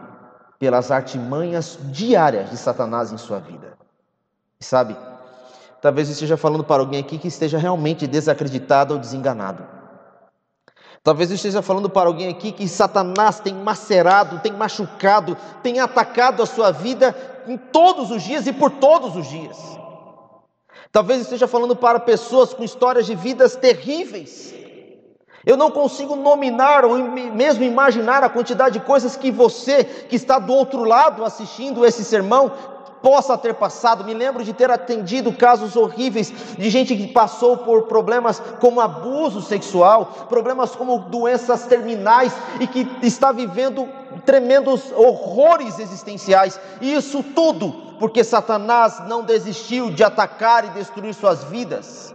pelas 0.58 0.90
artimanhas 0.90 1.78
diárias 1.92 2.48
de 2.48 2.56
Satanás 2.56 3.12
em 3.12 3.18
sua 3.18 3.40
vida. 3.40 3.76
E 4.58 4.64
sabe, 4.64 4.96
talvez 5.82 6.08
eu 6.08 6.14
esteja 6.14 6.38
falando 6.38 6.64
para 6.64 6.80
alguém 6.80 7.00
aqui 7.00 7.18
que 7.18 7.28
esteja 7.28 7.58
realmente 7.58 8.06
desacreditado 8.06 8.94
ou 8.94 9.00
desenganado. 9.00 9.66
Talvez 11.02 11.28
eu 11.28 11.36
esteja 11.36 11.60
falando 11.60 11.90
para 11.90 12.08
alguém 12.08 12.28
aqui 12.28 12.52
que 12.52 12.66
Satanás 12.66 13.38
tem 13.38 13.54
macerado, 13.54 14.40
tem 14.40 14.52
machucado, 14.52 15.36
tem 15.62 15.78
atacado 15.78 16.42
a 16.42 16.46
sua 16.46 16.70
vida 16.70 17.14
em 17.48 17.56
todos 17.56 18.10
os 18.10 18.22
dias 18.22 18.46
e 18.46 18.52
por 18.52 18.70
todos 18.70 19.16
os 19.16 19.26
dias. 19.26 19.56
Talvez 20.92 21.20
esteja 21.20 21.46
falando 21.46 21.76
para 21.76 22.00
pessoas 22.00 22.54
com 22.54 22.64
histórias 22.64 23.06
de 23.06 23.14
vidas 23.14 23.56
terríveis. 23.56 24.54
Eu 25.44 25.56
não 25.56 25.70
consigo 25.70 26.16
nominar 26.16 26.84
ou 26.84 26.98
mesmo 26.98 27.64
imaginar 27.64 28.22
a 28.22 28.28
quantidade 28.28 28.78
de 28.78 28.84
coisas 28.84 29.16
que 29.16 29.30
você, 29.30 29.84
que 29.84 30.16
está 30.16 30.38
do 30.38 30.52
outro 30.52 30.84
lado 30.84 31.24
assistindo 31.24 31.86
esse 31.86 32.04
sermão, 32.04 32.52
possa 33.02 33.38
ter 33.38 33.54
passado. 33.54 34.04
Me 34.04 34.14
lembro 34.14 34.44
de 34.44 34.52
ter 34.52 34.70
atendido 34.70 35.32
casos 35.32 35.76
horríveis 35.76 36.32
de 36.56 36.70
gente 36.70 36.96
que 36.96 37.08
passou 37.08 37.56
por 37.58 37.82
problemas 37.84 38.40
como 38.60 38.80
abuso 38.80 39.40
sexual, 39.40 40.26
problemas 40.28 40.74
como 40.74 40.98
doenças 40.98 41.64
terminais 41.66 42.34
e 42.60 42.66
que 42.66 42.86
está 43.02 43.32
vivendo 43.32 43.88
tremendos 44.18 44.92
horrores 44.92 45.78
existenciais. 45.78 46.58
E 46.80 46.94
isso 46.94 47.22
tudo 47.22 47.88
porque 47.98 48.22
Satanás 48.22 49.02
não 49.06 49.24
desistiu 49.24 49.90
de 49.90 50.04
atacar 50.04 50.64
e 50.64 50.70
destruir 50.70 51.14
suas 51.14 51.44
vidas. 51.44 52.14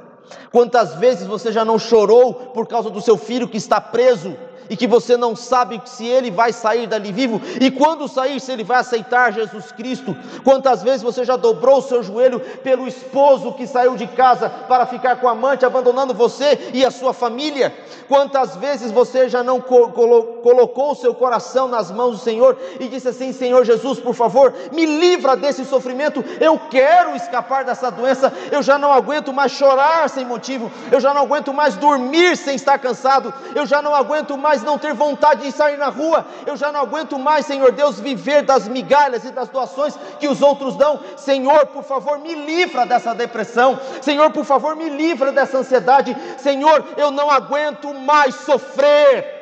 Quantas 0.51 0.95
vezes 0.95 1.27
você 1.27 1.51
já 1.51 1.65
não 1.65 1.77
chorou 1.77 2.33
por 2.33 2.67
causa 2.67 2.89
do 2.89 3.01
seu 3.01 3.17
filho 3.17 3.47
que 3.47 3.57
está 3.57 3.81
preso? 3.81 4.35
E 4.73 4.75
que 4.75 4.88
você 4.88 5.15
não 5.15 5.36
sabe 5.36 5.79
se 5.86 6.03
ele 6.03 6.31
vai 6.31 6.51
sair 6.51 6.88
dali 6.88 7.12
vivo 7.12 7.39
e 7.62 7.69
quando 7.69 8.07
sair, 8.07 8.39
se 8.39 8.51
ele 8.51 8.63
vai 8.63 8.79
aceitar 8.79 9.31
Jesus 9.31 9.71
Cristo. 9.71 10.17
Quantas 10.43 10.81
vezes 10.81 11.03
você 11.03 11.23
já 11.23 11.36
dobrou 11.36 11.77
o 11.77 11.81
seu 11.83 12.01
joelho 12.01 12.39
pelo 12.39 12.88
esposo 12.88 13.53
que 13.53 13.67
saiu 13.67 13.95
de 13.95 14.07
casa 14.07 14.49
para 14.49 14.88
ficar 14.88 15.17
com 15.17 15.27
a 15.27 15.31
amante, 15.33 15.63
abandonando 15.63 16.12
você 16.12 16.71
e 16.73 16.83
a 16.83 16.89
sua 16.89 17.13
família? 17.13 17.71
Quantas 18.07 18.55
vezes 18.55 18.91
você 18.91 19.29
já 19.29 19.43
não 19.43 19.62
colocou 19.62 20.91
o 20.91 20.95
seu 20.95 21.13
coração 21.13 21.67
nas 21.67 21.91
mãos 21.91 22.17
do 22.17 22.23
Senhor 22.23 22.57
e 22.79 22.88
disse 22.88 23.09
assim: 23.09 23.31
Senhor 23.31 23.63
Jesus, 23.63 23.99
por 23.99 24.15
favor, 24.15 24.53
me 24.71 24.88
livra 24.88 25.36
desse 25.36 25.63
sofrimento, 25.65 26.25
eu 26.41 26.59
quero 26.71 27.15
escapar 27.15 27.63
dessa 27.63 27.91
doença, 27.91 28.33
eu 28.51 28.63
já 28.63 28.79
não 28.79 28.91
aguento 28.91 29.31
mais 29.31 29.51
chorar 29.51 30.09
sem 30.09 30.25
motivo, 30.25 30.71
eu 30.91 30.99
já 30.99 31.13
não 31.13 31.21
aguento 31.21 31.53
mais 31.53 31.75
dormir 31.75 32.36
sem 32.36 32.55
estar 32.55 32.79
cansado, 32.79 33.31
eu 33.55 33.67
já 33.67 33.81
não 33.81 33.93
aguento 33.93 34.36
mais 34.36 34.62
não 34.63 34.78
ter 34.78 34.93
vontade 34.93 35.43
de 35.43 35.52
sair 35.52 35.78
na 35.78 35.89
rua, 35.89 36.26
eu 36.45 36.56
já 36.56 36.71
não 36.71 36.80
aguento 36.80 37.19
mais, 37.19 37.45
Senhor 37.45 37.71
Deus, 37.71 37.99
viver 37.99 38.41
das 38.41 38.67
migalhas 38.67 39.23
e 39.23 39.32
das 39.32 39.49
doações 39.49 39.95
que 40.19 40.28
os 40.28 40.41
outros 40.41 40.76
dão. 40.76 40.99
Senhor, 41.17 41.67
por 41.67 41.84
favor, 41.84 42.17
me 42.19 42.34
livra 42.34 42.86
dessa 42.86 43.13
depressão. 43.13 43.80
Senhor, 44.02 44.32
por 44.32 44.45
favor, 44.45 44.76
me 44.76 44.89
livra 44.89 45.32
dessa 45.32 45.58
ansiedade. 45.58 46.15
Senhor, 46.38 46.86
eu 46.97 47.12
não 47.12 47.30
aguento 47.30 47.93
mais 47.93 48.36
sofrer. 48.36 49.41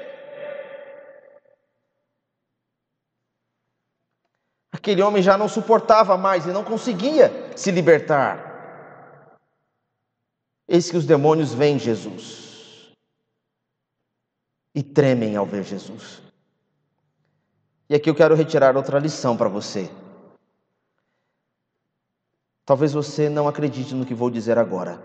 Aquele 4.72 5.02
homem 5.02 5.22
já 5.22 5.38
não 5.38 5.48
suportava 5.48 6.18
mais 6.18 6.46
e 6.46 6.50
não 6.50 6.64
conseguia 6.64 7.52
se 7.56 7.70
libertar. 7.70 8.50
Eis 10.68 10.90
que 10.90 10.98
os 10.98 11.06
demônios 11.06 11.54
veem 11.54 11.78
Jesus 11.78 12.41
e 14.74 14.82
tremem 14.82 15.36
ao 15.36 15.46
ver 15.46 15.64
Jesus. 15.64 16.22
E 17.90 17.96
aqui 17.96 18.10
eu 18.10 18.16
quero 18.16 18.36
retirar 18.36 18.78
outra 18.78 19.00
lição 19.00 19.36
para 19.36 19.50
você. 19.50 19.92
Talvez 22.66 22.94
você 22.94 23.28
não 23.28 23.48
acredite 23.48 23.94
no 23.94 24.06
que 24.06 24.14
vou 24.14 24.30
dizer 24.30 24.58
agora, 24.58 25.04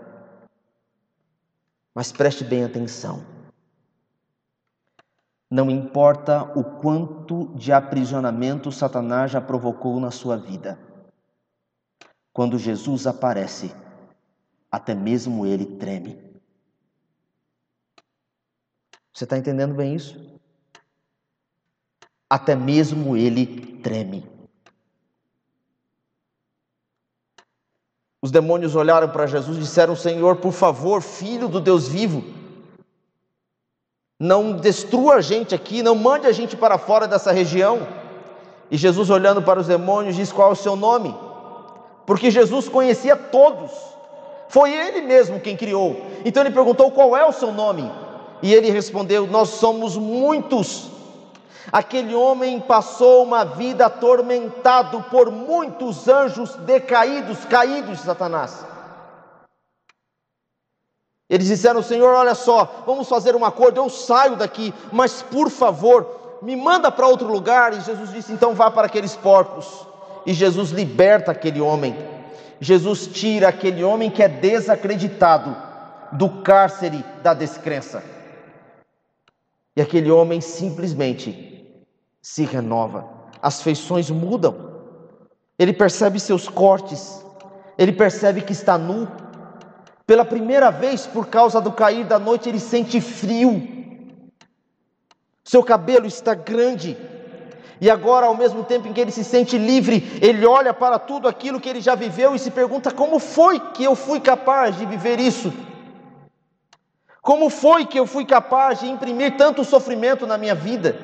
mas 1.93 2.11
preste 2.11 2.43
bem 2.43 2.63
atenção. 2.63 3.25
Não 5.49 5.69
importa 5.71 6.43
o 6.57 6.63
quanto 6.63 7.47
de 7.55 7.71
aprisionamento 7.71 8.71
Satanás 8.71 9.31
já 9.31 9.41
provocou 9.41 9.99
na 9.99 10.11
sua 10.11 10.37
vida, 10.37 10.77
quando 12.31 12.59
Jesus 12.59 13.07
aparece, 13.07 13.73
até 14.71 14.93
mesmo 14.93 15.45
ele 15.45 15.65
treme. 15.77 16.26
Você 19.17 19.23
está 19.23 19.35
entendendo 19.35 19.73
bem 19.73 19.95
isso? 19.95 20.15
Até 22.29 22.55
mesmo 22.55 23.17
ele 23.17 23.79
treme. 23.81 24.23
Os 28.21 28.29
demônios 28.29 28.75
olharam 28.75 29.09
para 29.09 29.25
Jesus 29.25 29.57
e 29.57 29.61
disseram: 29.61 29.95
Senhor, 29.95 30.35
por 30.35 30.51
favor, 30.51 31.01
filho 31.01 31.47
do 31.47 31.59
Deus 31.59 31.87
vivo, 31.87 32.23
não 34.19 34.55
destrua 34.55 35.15
a 35.15 35.21
gente 35.21 35.55
aqui, 35.55 35.81
não 35.81 35.95
mande 35.95 36.27
a 36.27 36.31
gente 36.31 36.55
para 36.55 36.77
fora 36.77 37.07
dessa 37.07 37.31
região. 37.31 37.87
E 38.69 38.77
Jesus, 38.77 39.09
olhando 39.09 39.41
para 39.41 39.59
os 39.59 39.65
demônios, 39.65 40.15
diz: 40.15 40.31
Qual 40.31 40.49
é 40.49 40.51
o 40.51 40.55
seu 40.55 40.75
nome? 40.75 41.17
Porque 42.05 42.29
Jesus 42.29 42.69
conhecia 42.69 43.15
todos, 43.15 43.71
foi 44.47 44.71
Ele 44.71 45.01
mesmo 45.01 45.39
quem 45.39 45.57
criou. 45.57 45.99
Então 46.23 46.43
ele 46.43 46.53
perguntou: 46.53 46.91
Qual 46.91 47.17
é 47.17 47.25
o 47.25 47.33
seu 47.33 47.51
nome? 47.51 47.91
E 48.41 48.53
ele 48.53 48.69
respondeu: 48.69 49.27
Nós 49.27 49.49
somos 49.49 49.97
muitos. 49.97 50.89
Aquele 51.71 52.15
homem 52.15 52.59
passou 52.61 53.23
uma 53.23 53.43
vida 53.43 53.87
atormentado 53.87 55.03
por 55.11 55.29
muitos 55.29 56.07
anjos 56.07 56.55
decaídos, 56.55 57.43
caídos 57.45 57.97
de 57.97 58.05
Satanás. 58.05 58.65
Eles 61.29 61.47
disseram: 61.47 61.81
Senhor, 61.81 62.13
olha 62.13 62.35
só, 62.35 62.83
vamos 62.85 63.09
fazer 63.09 63.35
um 63.35 63.43
acordo, 63.43 63.81
eu 63.81 63.89
saio 63.89 64.35
daqui, 64.35 64.73
mas 64.91 65.21
por 65.21 65.49
favor, 65.49 66.39
me 66.41 66.55
manda 66.55 66.91
para 66.91 67.07
outro 67.07 67.27
lugar. 67.27 67.73
E 67.73 67.81
Jesus 67.81 68.13
disse: 68.13 68.31
Então 68.31 68.53
vá 68.53 68.71
para 68.71 68.87
aqueles 68.87 69.15
porcos. 69.15 69.85
E 70.25 70.33
Jesus 70.33 70.71
liberta 70.71 71.31
aquele 71.31 71.61
homem. 71.61 71.97
Jesus 72.59 73.07
tira 73.07 73.49
aquele 73.49 73.83
homem 73.83 74.09
que 74.09 74.23
é 74.23 74.27
desacreditado 74.27 75.55
do 76.11 76.29
cárcere 76.41 77.03
da 77.21 77.33
descrença. 77.33 78.16
E 79.77 79.81
aquele 79.81 80.09
homem 80.09 80.41
simplesmente 80.41 81.85
se 82.19 82.43
renova, 82.43 83.07
as 83.39 83.61
feições 83.61 84.09
mudam, 84.09 84.55
ele 85.59 85.71
percebe 85.71 86.19
seus 86.19 86.49
cortes, 86.49 87.23
ele 87.77 87.91
percebe 87.91 88.41
que 88.41 88.53
está 88.53 88.75
nu. 88.75 89.07
Pela 90.07 90.25
primeira 90.25 90.71
vez, 90.71 91.05
por 91.05 91.27
causa 91.27 91.61
do 91.61 91.71
cair 91.71 92.07
da 92.07 92.17
noite, 92.17 92.49
ele 92.49 92.59
sente 92.59 92.99
frio. 92.99 93.61
Seu 95.43 95.63
cabelo 95.63 96.07
está 96.07 96.33
grande. 96.33 96.97
E 97.79 97.87
agora, 97.87 98.25
ao 98.25 98.35
mesmo 98.35 98.63
tempo 98.63 98.87
em 98.87 98.93
que 98.93 98.99
ele 98.99 99.11
se 99.11 99.23
sente 99.23 99.59
livre, 99.59 100.17
ele 100.23 100.43
olha 100.43 100.73
para 100.73 100.97
tudo 100.97 101.27
aquilo 101.27 101.61
que 101.61 101.69
ele 101.69 101.81
já 101.81 101.93
viveu 101.93 102.33
e 102.33 102.39
se 102.39 102.49
pergunta: 102.49 102.89
como 102.89 103.19
foi 103.19 103.59
que 103.59 103.83
eu 103.83 103.95
fui 103.95 104.19
capaz 104.19 104.75
de 104.75 104.87
viver 104.87 105.19
isso? 105.19 105.53
Como 107.27 107.49
foi 107.49 107.85
que 107.85 107.99
eu 107.99 108.07
fui 108.07 108.25
capaz 108.25 108.79
de 108.79 108.87
imprimir 108.87 109.35
tanto 109.35 109.65
sofrimento 109.65 110.25
na 110.25 110.37
minha 110.37 110.55
vida? 110.55 110.95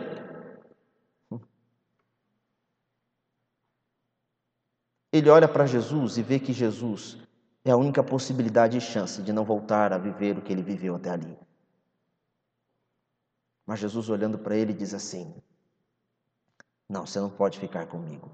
Ele 5.12 5.30
olha 5.30 5.50
para 5.50 5.66
Jesus 5.66 6.18
e 6.18 6.24
vê 6.24 6.40
que 6.40 6.54
Jesus 6.54 7.18
é 7.66 7.72
a 7.72 7.76
única 7.76 8.02
possibilidade 8.02 8.78
e 8.78 8.80
chance 8.80 9.22
de 9.22 9.34
não 9.34 9.44
voltar 9.44 9.92
a 9.92 9.98
viver 9.98 10.38
o 10.38 10.42
que 10.42 10.54
ele 10.54 10.64
viveu 10.64 10.96
até 10.96 11.10
ali. 11.10 11.38
Mas 13.66 13.82
Jesus, 13.82 14.08
olhando 14.08 14.40
para 14.40 14.56
ele, 14.56 14.72
diz 14.72 14.94
assim: 14.94 15.36
Não, 16.88 17.06
você 17.06 17.20
não 17.20 17.30
pode 17.30 17.60
ficar 17.60 17.86
comigo. 17.88 18.34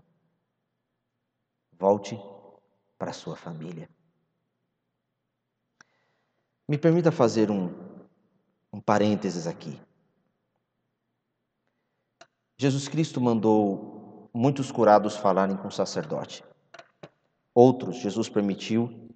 Volte 1.71 2.15
para 2.99 3.13
sua 3.13 3.35
família. 3.35 3.89
Me 6.69 6.77
permita 6.77 7.11
fazer 7.11 7.49
um, 7.49 7.73
um 8.71 8.79
parênteses 8.79 9.47
aqui. 9.47 9.81
Jesus 12.55 12.87
Cristo 12.87 13.19
mandou 13.19 14.29
muitos 14.31 14.71
curados 14.71 15.15
falarem 15.15 15.57
com 15.57 15.67
o 15.67 15.71
sacerdote. 15.71 16.43
Outros, 17.55 17.95
Jesus 17.95 18.29
permitiu 18.29 19.09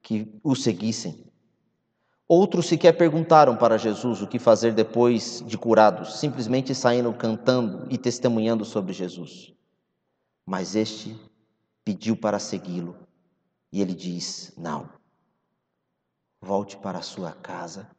que 0.00 0.40
o 0.42 0.56
seguissem. 0.56 1.30
Outros 2.26 2.64
sequer 2.64 2.96
perguntaram 2.96 3.58
para 3.58 3.76
Jesus 3.76 4.22
o 4.22 4.26
que 4.26 4.38
fazer 4.38 4.72
depois 4.72 5.44
de 5.46 5.58
curados, 5.58 6.18
simplesmente 6.18 6.74
saíram 6.74 7.12
cantando 7.12 7.86
e 7.90 7.98
testemunhando 7.98 8.64
sobre 8.64 8.94
Jesus. 8.94 9.52
Mas 10.46 10.74
este 10.74 11.14
pediu 11.84 12.16
para 12.16 12.38
segui-lo 12.38 12.96
e 13.70 13.82
ele 13.82 13.94
diz: 13.94 14.54
Não, 14.56 14.95
volte 16.40 16.76
para 16.76 16.98
a 16.98 17.02
sua 17.02 17.32
casa, 17.32 17.90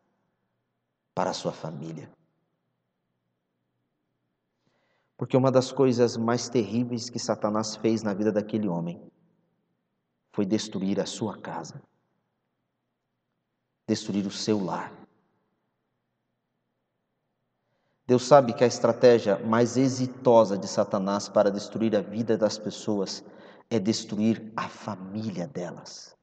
para 1.13 1.31
a 1.31 1.33
sua 1.33 1.51
família. 1.51 2.09
Porque 5.17 5.35
uma 5.35 5.51
das 5.51 5.71
coisas 5.71 6.15
mais 6.15 6.47
terríveis 6.47 7.09
que 7.09 7.19
Satanás 7.19 7.75
fez 7.75 8.03
na 8.03 8.13
vida 8.13 8.31
daquele 8.31 8.67
homem 8.67 9.01
foi 10.31 10.45
destruir 10.45 10.99
a 10.99 11.05
sua 11.05 11.37
casa 11.39 11.81
destruir 13.87 14.27
o 14.27 14.31
seu 14.31 14.63
lar. 14.63 14.91
Deus 18.05 18.25
sabe 18.25 18.53
que 18.53 18.63
a 18.63 18.67
estratégia 18.67 19.37
mais 19.39 19.77
exitosa 19.77 20.57
de 20.57 20.67
Satanás 20.67 21.27
para 21.27 21.49
destruir 21.49 21.95
a 21.95 22.01
vida 22.01 22.37
das 22.37 22.57
pessoas 22.57 23.23
é 23.69 23.79
destruir 23.79 24.51
a 24.55 24.67
família 24.67 25.47
delas. 25.47 26.16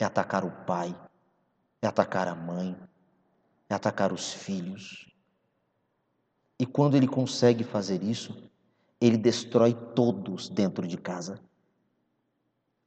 É 0.00 0.04
atacar 0.04 0.46
o 0.46 0.50
pai, 0.64 0.98
é 1.82 1.86
atacar 1.86 2.26
a 2.26 2.34
mãe, 2.34 2.74
é 3.68 3.74
atacar 3.74 4.14
os 4.14 4.32
filhos. 4.32 5.14
E 6.58 6.64
quando 6.64 6.96
ele 6.96 7.06
consegue 7.06 7.62
fazer 7.62 8.02
isso, 8.02 8.50
ele 8.98 9.18
destrói 9.18 9.74
todos 9.94 10.48
dentro 10.48 10.88
de 10.88 10.96
casa, 10.96 11.38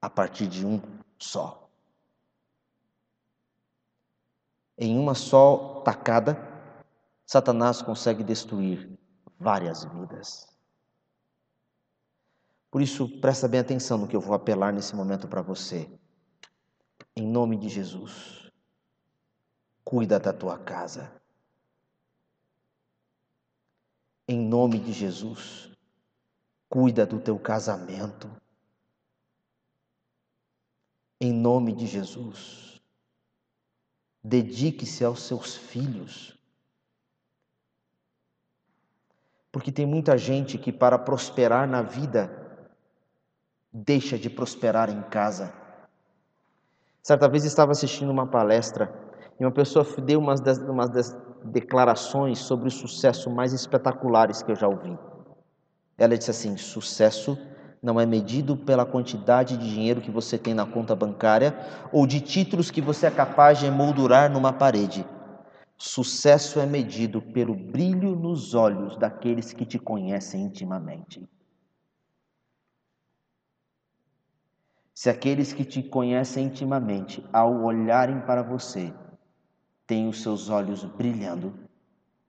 a 0.02 0.10
partir 0.10 0.48
de 0.48 0.66
um 0.66 0.82
só. 1.20 1.70
Em 4.76 4.98
uma 4.98 5.14
só 5.14 5.82
tacada, 5.86 6.36
Satanás 7.28 7.80
consegue 7.80 8.24
destruir 8.24 8.98
várias 9.40 9.84
vidas. 9.84 10.48
Por 12.72 12.82
isso, 12.82 13.08
presta 13.22 13.48
bem 13.48 13.60
atenção 13.60 14.00
no 14.00 14.08
que 14.08 14.16
eu 14.16 14.22
vou 14.22 14.34
apelar 14.34 14.74
nesse 14.74 14.96
momento 14.96 15.28
para 15.28 15.44
você. 15.44 15.88
Em 17.16 17.28
nome 17.28 17.58
de 17.58 17.70
Jesus, 17.70 18.52
cuida 19.84 20.20
da 20.20 20.34
tua 20.34 20.58
casa. 20.58 21.12
Em 24.28 24.40
nome 24.40 24.80
de 24.80 24.94
Jesus, 24.94 25.70
cuida 26.70 27.06
do 27.06 27.20
teu 27.20 27.38
casamento. 27.38 28.30
Em 31.20 31.32
nome 31.32 31.74
de 31.74 31.86
Jesus, 31.86 32.64
Dedique-se 34.24 35.04
aos 35.04 35.22
seus 35.24 35.56
filhos. 35.58 36.40
Porque 39.52 39.72
tem 39.72 39.86
muita 39.86 40.18
gente 40.18 40.58
que, 40.58 40.72
para 40.72 40.98
prosperar 40.98 41.68
na 41.68 41.82
vida, 41.82 42.32
deixa 43.72 44.18
de 44.18 44.30
prosperar 44.30 44.90
em 44.90 45.02
casa. 45.10 45.54
Certa 47.04 47.28
vez 47.28 47.44
estava 47.44 47.74
assistindo 47.74 48.10
uma 48.10 48.26
palestra 48.26 48.90
e 49.38 49.44
uma 49.44 49.52
pessoa 49.52 49.86
deu 50.02 50.22
umas, 50.22 50.40
das, 50.40 50.58
umas 50.60 50.90
das 50.90 51.18
declarações 51.44 52.40
sobre 52.40 52.70
o 52.70 52.72
sucesso 52.72 53.30
mais 53.30 53.52
espetaculares 53.52 54.42
que 54.42 54.50
eu 54.50 54.56
já 54.56 54.70
ouvi. 54.70 54.98
Ela 55.98 56.18
disse 56.18 56.32
assim: 56.32 56.56
sucesso 56.56 57.38
não 57.82 58.00
é 58.00 58.06
medido 58.06 58.56
pela 58.56 58.86
quantidade 58.86 59.58
de 59.58 59.70
dinheiro 59.70 60.00
que 60.00 60.10
você 60.10 60.38
tem 60.38 60.54
na 60.54 60.66
conta 60.66 60.96
bancária 60.96 61.54
ou 61.92 62.08
de 62.08 62.22
títulos 62.22 62.72
que 62.72 62.80
você 62.80 63.08
é 63.08 63.12
capaz 63.12 63.60
de 63.60 63.66
emoldurar 63.66 64.32
numa 64.32 64.54
parede. 64.54 65.06
Sucesso 65.78 66.58
é 66.58 66.66
medido 66.66 67.22
pelo 67.22 67.54
brilho 67.54 68.16
nos 68.16 68.54
olhos 68.54 68.96
daqueles 68.96 69.52
que 69.52 69.66
te 69.66 69.78
conhecem 69.78 70.44
intimamente. 70.44 71.22
Se 75.04 75.10
aqueles 75.10 75.52
que 75.52 75.66
te 75.66 75.84
conhecem 75.84 76.46
intimamente, 76.46 77.28
ao 77.34 77.62
olharem 77.62 78.22
para 78.22 78.42
você, 78.42 78.94
têm 79.86 80.08
os 80.08 80.22
seus 80.22 80.48
olhos 80.48 80.86
brilhando, 80.86 81.54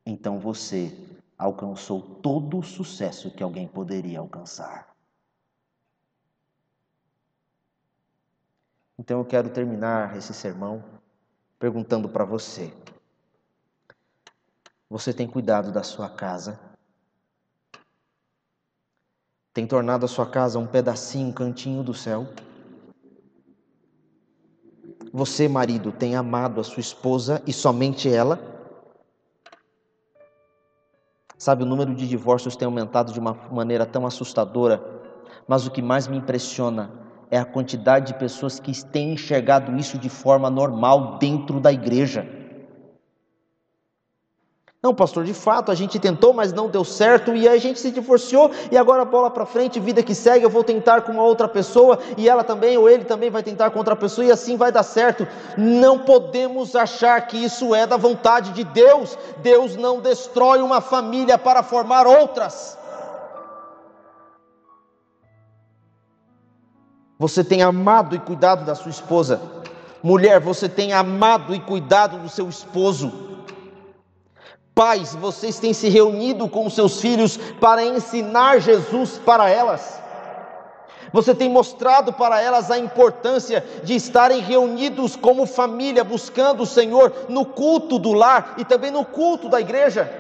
então 0.05 0.41
você 0.41 0.93
alcançou 1.39 2.03
todo 2.03 2.59
o 2.59 2.65
sucesso 2.65 3.31
que 3.31 3.45
alguém 3.45 3.69
poderia 3.69 4.19
alcançar. 4.19 4.93
Então 8.99 9.21
eu 9.21 9.25
quero 9.25 9.51
terminar 9.51 10.17
esse 10.17 10.35
sermão 10.35 10.83
perguntando 11.61 12.09
para 12.09 12.25
você: 12.25 12.75
Você 14.91 15.15
tem 15.15 15.29
cuidado 15.29 15.71
da 15.71 15.85
sua 15.85 16.11
casa? 16.11 16.59
Tem 19.53 19.65
tornado 19.65 20.05
a 20.05 20.09
sua 20.09 20.29
casa 20.29 20.59
um 20.59 20.67
pedacinho, 20.67 21.29
um 21.29 21.33
cantinho 21.33 21.85
do 21.85 21.95
céu? 21.95 22.27
Você, 25.17 25.47
marido, 25.47 25.93
tem 25.93 26.17
amado 26.17 26.61
a 26.61 26.65
sua 26.65 26.81
esposa 26.81 27.41
e 27.47 27.53
somente 27.53 28.13
ela? 28.13 28.37
Sabe, 31.39 31.63
o 31.63 31.67
número 31.67 31.95
de 31.95 32.09
divórcios 32.09 32.57
tem 32.57 32.67
aumentado 32.67 33.13
de 33.13 33.21
uma 33.21 33.33
maneira 33.53 33.87
tão 33.87 34.07
assustadora, 34.07 34.83
mas 35.47 35.69
o 35.69 35.71
que 35.71 35.81
mais 35.81 36.09
me 36.09 36.17
impressiona 36.17 36.91
é 37.31 37.39
a 37.39 37.45
quantidade 37.45 38.09
de 38.09 38.19
pessoas 38.19 38.59
que 38.59 38.73
têm 38.87 39.13
enxergado 39.13 39.77
isso 39.77 39.99
de 39.99 40.09
forma 40.09 40.51
normal 40.51 41.17
dentro 41.19 41.61
da 41.61 41.73
igreja. 41.73 42.27
Não, 44.85 44.95
pastor, 44.95 45.25
de 45.25 45.33
fato 45.33 45.73
a 45.73 45.75
gente 45.75 45.99
tentou, 45.99 46.35
mas 46.35 46.53
não 46.53 46.69
deu 46.69 46.85
certo 46.85 47.35
e 47.35 47.49
a 47.49 47.57
gente 47.57 47.81
se 47.81 47.91
divorciou 47.91 48.51
e 48.71 48.77
agora 48.77 49.03
bola 49.03 49.31
para 49.31 49.47
frente, 49.47 49.81
vida 49.81 50.03
que 50.03 50.15
segue, 50.15 50.45
eu 50.45 50.51
vou 50.51 50.63
tentar 50.63 51.01
com 51.01 51.13
uma 51.13 51.23
outra 51.23 51.49
pessoa 51.49 51.99
e 52.19 52.29
ela 52.29 52.45
também 52.45 52.77
ou 52.77 52.87
ele 52.87 53.03
também 53.03 53.31
vai 53.31 53.43
tentar 53.43 53.71
com 53.71 53.79
outra 53.79 53.97
pessoa 53.97 54.27
e 54.27 54.31
assim 54.31 54.59
vai 54.59 54.71
dar 54.71 54.83
certo. 54.83 55.27
Não 55.57 56.01
podemos 56.01 56.77
achar 56.77 57.19
que 57.27 57.43
isso 57.43 57.75
é 57.75 57.87
da 57.87 57.97
vontade 57.97 58.53
de 58.53 58.63
Deus. 58.63 59.17
Deus 59.39 59.75
não 59.75 60.01
destrói 60.01 60.61
uma 60.61 60.83
família 60.83 61.39
para 61.39 61.63
formar 61.63 62.07
outras. 62.07 62.77
Você 67.19 67.43
tem 67.43 67.63
amado 67.63 68.15
e 68.15 68.19
cuidado 68.19 68.67
da 68.67 68.75
sua 68.75 68.91
esposa. 68.91 69.41
Mulher, 70.03 70.41
você 70.41 70.69
tem 70.69 70.93
amado 70.93 71.55
e 71.55 71.61
cuidado 71.61 72.19
do 72.19 72.29
seu 72.29 72.51
esposo. 72.51 73.33
Pais, 74.75 75.15
vocês 75.15 75.61
têm 75.61 75.73
se 75.73 75.89
reunido 75.89 76.49
com 76.49 76.69
seus 76.69 77.01
filhos 77.01 77.37
para 77.61 77.85
ensinar 77.85 78.61
Jesus 78.61 79.21
para 79.25 79.49
elas. 79.49 80.03
Você 81.13 81.33
tem 81.33 81.49
mostrado 81.49 82.13
para 82.13 82.41
elas 82.41 82.73
a 82.73 82.79
importância 82.79 83.65
de 83.85 83.95
estarem 83.95 84.41
reunidos 84.41 85.15
como 85.15 85.47
família, 85.47 86.03
buscando 86.03 86.65
o 86.65 86.67
Senhor 86.67 87.27
no 87.29 87.45
culto 87.45 88.01
do 88.01 88.13
lar 88.13 88.55
e 88.59 88.65
também 88.65 88.91
no 88.91 89.05
culto 89.05 89.49
da 89.49 89.61
igreja. 89.61 90.11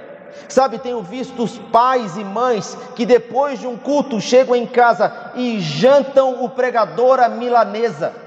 Sabe, 0.48 0.78
tenho 0.78 1.02
visto 1.02 1.42
os 1.42 1.58
pais 1.58 2.16
e 2.16 2.22
mães 2.22 2.78
que 2.94 3.04
depois 3.04 3.58
de 3.58 3.66
um 3.66 3.76
culto 3.76 4.20
chegam 4.20 4.54
em 4.54 4.66
casa 4.66 5.32
e 5.34 5.58
jantam 5.58 6.44
o 6.44 6.48
pregador 6.48 7.18
à 7.18 7.28
milanesa. 7.28 8.23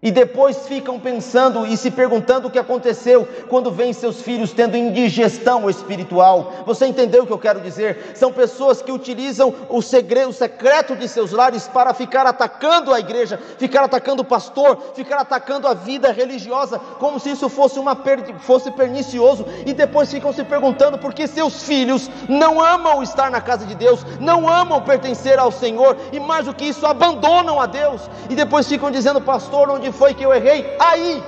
E 0.00 0.12
depois 0.12 0.68
ficam 0.68 1.00
pensando 1.00 1.66
e 1.66 1.76
se 1.76 1.90
perguntando 1.90 2.46
o 2.46 2.50
que 2.50 2.58
aconteceu 2.58 3.26
quando 3.48 3.68
vêm 3.72 3.92
seus 3.92 4.22
filhos 4.22 4.52
tendo 4.52 4.76
indigestão 4.76 5.68
espiritual. 5.68 6.52
Você 6.64 6.86
entendeu 6.86 7.24
o 7.24 7.26
que 7.26 7.32
eu 7.32 7.38
quero 7.38 7.60
dizer? 7.60 8.12
São 8.14 8.32
pessoas 8.32 8.80
que 8.80 8.92
utilizam 8.92 9.52
o 9.68 9.82
segredo, 9.82 10.30
o 10.30 10.32
secreto 10.32 10.94
de 10.94 11.08
seus 11.08 11.32
lares 11.32 11.66
para 11.66 11.92
ficar 11.92 12.28
atacando 12.28 12.94
a 12.94 13.00
igreja, 13.00 13.40
ficar 13.58 13.82
atacando 13.82 14.22
o 14.22 14.24
pastor, 14.24 14.78
ficar 14.94 15.16
atacando 15.16 15.66
a 15.66 15.74
vida 15.74 16.12
religiosa, 16.12 16.78
como 16.78 17.18
se 17.18 17.30
isso 17.30 17.48
fosse, 17.48 17.80
uma 17.80 17.98
fosse 18.38 18.70
pernicioso. 18.70 19.46
E 19.66 19.74
depois 19.74 20.12
ficam 20.12 20.32
se 20.32 20.44
perguntando 20.44 20.96
por 20.96 21.12
que 21.12 21.26
seus 21.26 21.64
filhos 21.64 22.08
não 22.28 22.62
amam 22.62 23.02
estar 23.02 23.32
na 23.32 23.40
casa 23.40 23.66
de 23.66 23.74
Deus, 23.74 24.06
não 24.20 24.48
amam 24.48 24.80
pertencer 24.80 25.40
ao 25.40 25.50
Senhor 25.50 25.96
e 26.12 26.20
mais 26.20 26.46
do 26.46 26.54
que 26.54 26.66
isso, 26.66 26.86
abandonam 26.86 27.60
a 27.60 27.66
Deus. 27.66 28.08
E 28.30 28.36
depois 28.36 28.68
ficam 28.68 28.92
dizendo, 28.92 29.20
pastor, 29.20 29.68
onde 29.68 29.87
foi 29.92 30.14
que 30.14 30.24
eu 30.24 30.34
errei? 30.34 30.76
Aí. 30.78 31.22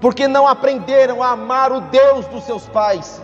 Porque 0.00 0.26
não 0.26 0.48
aprenderam 0.48 1.22
a 1.22 1.30
amar 1.30 1.70
o 1.72 1.80
Deus 1.80 2.26
dos 2.26 2.44
seus 2.44 2.66
pais. 2.68 3.22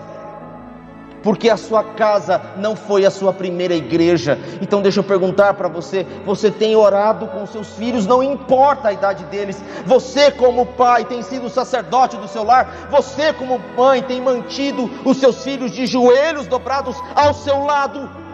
Porque 1.23 1.51
a 1.51 1.57
sua 1.57 1.83
casa 1.83 2.41
não 2.57 2.77
foi 2.77 3.05
a 3.05 3.11
sua 3.11 3.33
primeira 3.33 3.75
igreja. 3.75 4.39
Então 4.63 4.81
deixa 4.81 5.01
eu 5.01 5.05
perguntar 5.05 5.55
para 5.55 5.67
você: 5.67 6.07
você 6.25 6.51
tem 6.51 6.77
orado 6.77 7.27
com 7.27 7.45
seus 7.47 7.75
filhos, 7.75 8.07
não 8.07 8.23
importa 8.23 8.89
a 8.89 8.93
idade 8.93 9.25
deles. 9.25 9.63
Você, 9.85 10.31
como 10.31 10.65
pai, 10.65 11.05
tem 11.05 11.21
sido 11.23 11.51
sacerdote 11.51 12.17
do 12.17 12.29
seu 12.29 12.45
lar. 12.45 12.89
Você, 12.91 13.33
como 13.33 13.61
mãe, 13.77 14.01
tem 14.03 14.21
mantido 14.21 14.89
os 15.05 15.17
seus 15.17 15.43
filhos 15.43 15.73
de 15.73 15.87
joelhos 15.87 16.47
dobrados 16.47 16.97
ao 17.17 17.35
seu 17.35 17.65
lado 17.65 18.28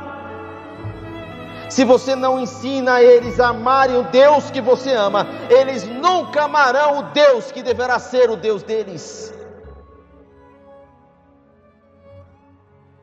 se 1.69 1.85
você 1.85 2.15
não 2.15 2.39
ensina 2.39 3.03
eles 3.03 3.41
a 3.41 3.49
amarem 3.49 3.97
o 3.97 4.05
Deus 4.05 4.51
que 4.51 4.61
você 4.61 4.93
ama, 4.93 5.27
eles 5.49 5.85
nunca 5.85 6.45
amarão 6.45 6.99
o 6.99 7.03
Deus 7.13 7.51
que 7.51 7.63
deverá 7.63 7.99
ser 7.99 8.31
o 8.31 8.37
Deus 8.37 8.63
deles. 8.63 9.33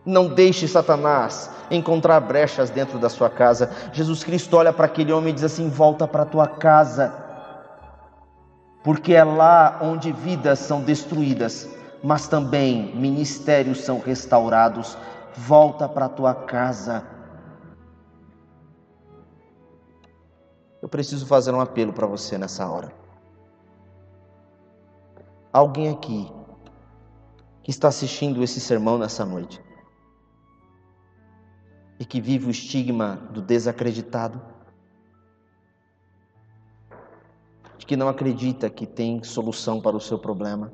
Não 0.05 0.27
deixe 0.27 0.67
Satanás 0.67 1.49
encontrar 1.69 2.19
brechas 2.19 2.69
dentro 2.69 2.97
da 2.97 3.07
sua 3.07 3.29
casa. 3.29 3.71
Jesus 3.93 4.23
Cristo 4.23 4.57
olha 4.57 4.73
para 4.73 4.85
aquele 4.85 5.13
homem 5.13 5.29
e 5.29 5.33
diz 5.33 5.43
assim: 5.43 5.69
Volta 5.69 6.07
para 6.07 6.23
a 6.23 6.25
tua 6.25 6.47
casa, 6.47 7.13
porque 8.83 9.13
é 9.13 9.23
lá 9.23 9.79
onde 9.81 10.11
vidas 10.11 10.59
são 10.59 10.81
destruídas, 10.81 11.69
mas 12.03 12.27
também 12.27 12.95
ministérios 12.95 13.81
são 13.81 13.99
restaurados. 13.99 14.97
Volta 15.35 15.87
para 15.87 16.05
a 16.05 16.09
tua 16.09 16.33
casa. 16.33 17.03
Eu 20.81 20.89
preciso 20.89 21.27
fazer 21.27 21.53
um 21.53 21.61
apelo 21.61 21.93
para 21.93 22.07
você 22.07 22.37
nessa 22.37 22.67
hora. 22.67 22.91
Alguém 25.53 25.89
aqui 25.89 26.31
que 27.61 27.69
está 27.69 27.87
assistindo 27.89 28.41
esse 28.41 28.59
sermão 28.59 28.97
nessa 28.97 29.23
noite 29.23 29.61
e 31.99 32.05
que 32.05 32.19
vive 32.19 32.47
o 32.47 32.49
estigma 32.49 33.17
do 33.31 33.43
desacreditado, 33.43 34.41
de 37.77 37.85
que 37.85 37.95
não 37.95 38.09
acredita 38.09 38.69
que 38.69 38.87
tem 38.87 39.23
solução 39.23 39.79
para 39.79 39.95
o 39.95 40.01
seu 40.01 40.17
problema, 40.17 40.73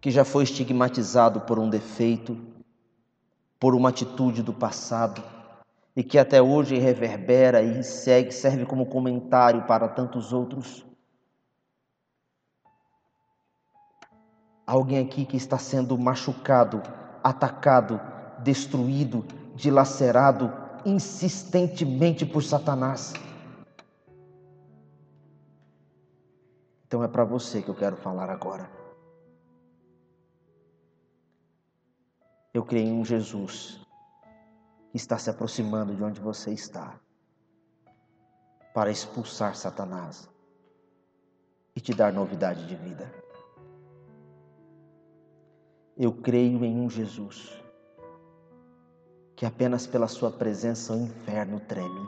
que 0.00 0.10
já 0.10 0.24
foi 0.24 0.42
estigmatizado 0.42 1.42
por 1.42 1.60
um 1.60 1.70
defeito, 1.70 2.36
por 3.60 3.72
uma 3.72 3.90
atitude 3.90 4.42
do 4.42 4.52
passado 4.52 5.37
e 5.98 6.04
que 6.04 6.16
até 6.16 6.40
hoje 6.40 6.78
reverbera 6.78 7.60
e 7.60 7.82
segue, 7.82 8.30
serve 8.30 8.64
como 8.64 8.86
comentário 8.86 9.66
para 9.66 9.88
tantos 9.88 10.32
outros. 10.32 10.86
Alguém 14.64 15.04
aqui 15.04 15.26
que 15.26 15.36
está 15.36 15.58
sendo 15.58 15.98
machucado, 15.98 16.80
atacado, 17.20 18.00
destruído, 18.44 19.24
dilacerado 19.56 20.52
insistentemente 20.86 22.24
por 22.24 22.44
Satanás. 22.44 23.12
Então 26.86 27.02
é 27.02 27.08
para 27.08 27.24
você 27.24 27.60
que 27.60 27.70
eu 27.70 27.74
quero 27.74 27.96
falar 27.96 28.30
agora. 28.30 28.70
Eu 32.54 32.64
creio 32.64 32.86
em 32.86 33.04
Jesus 33.04 33.87
está 34.98 35.16
se 35.16 35.30
aproximando 35.30 35.94
de 35.94 36.02
onde 36.02 36.20
você 36.20 36.52
está 36.52 36.98
para 38.74 38.90
expulsar 38.90 39.56
Satanás 39.56 40.28
e 41.74 41.80
te 41.80 41.94
dar 41.94 42.12
novidade 42.12 42.66
de 42.66 42.76
vida. 42.76 43.10
Eu 45.96 46.12
creio 46.12 46.64
em 46.64 46.78
um 46.78 46.90
Jesus 46.90 47.62
que 49.34 49.46
apenas 49.46 49.86
pela 49.86 50.08
sua 50.08 50.32
presença 50.32 50.92
o 50.92 50.96
inferno 50.96 51.60
treme. 51.60 52.06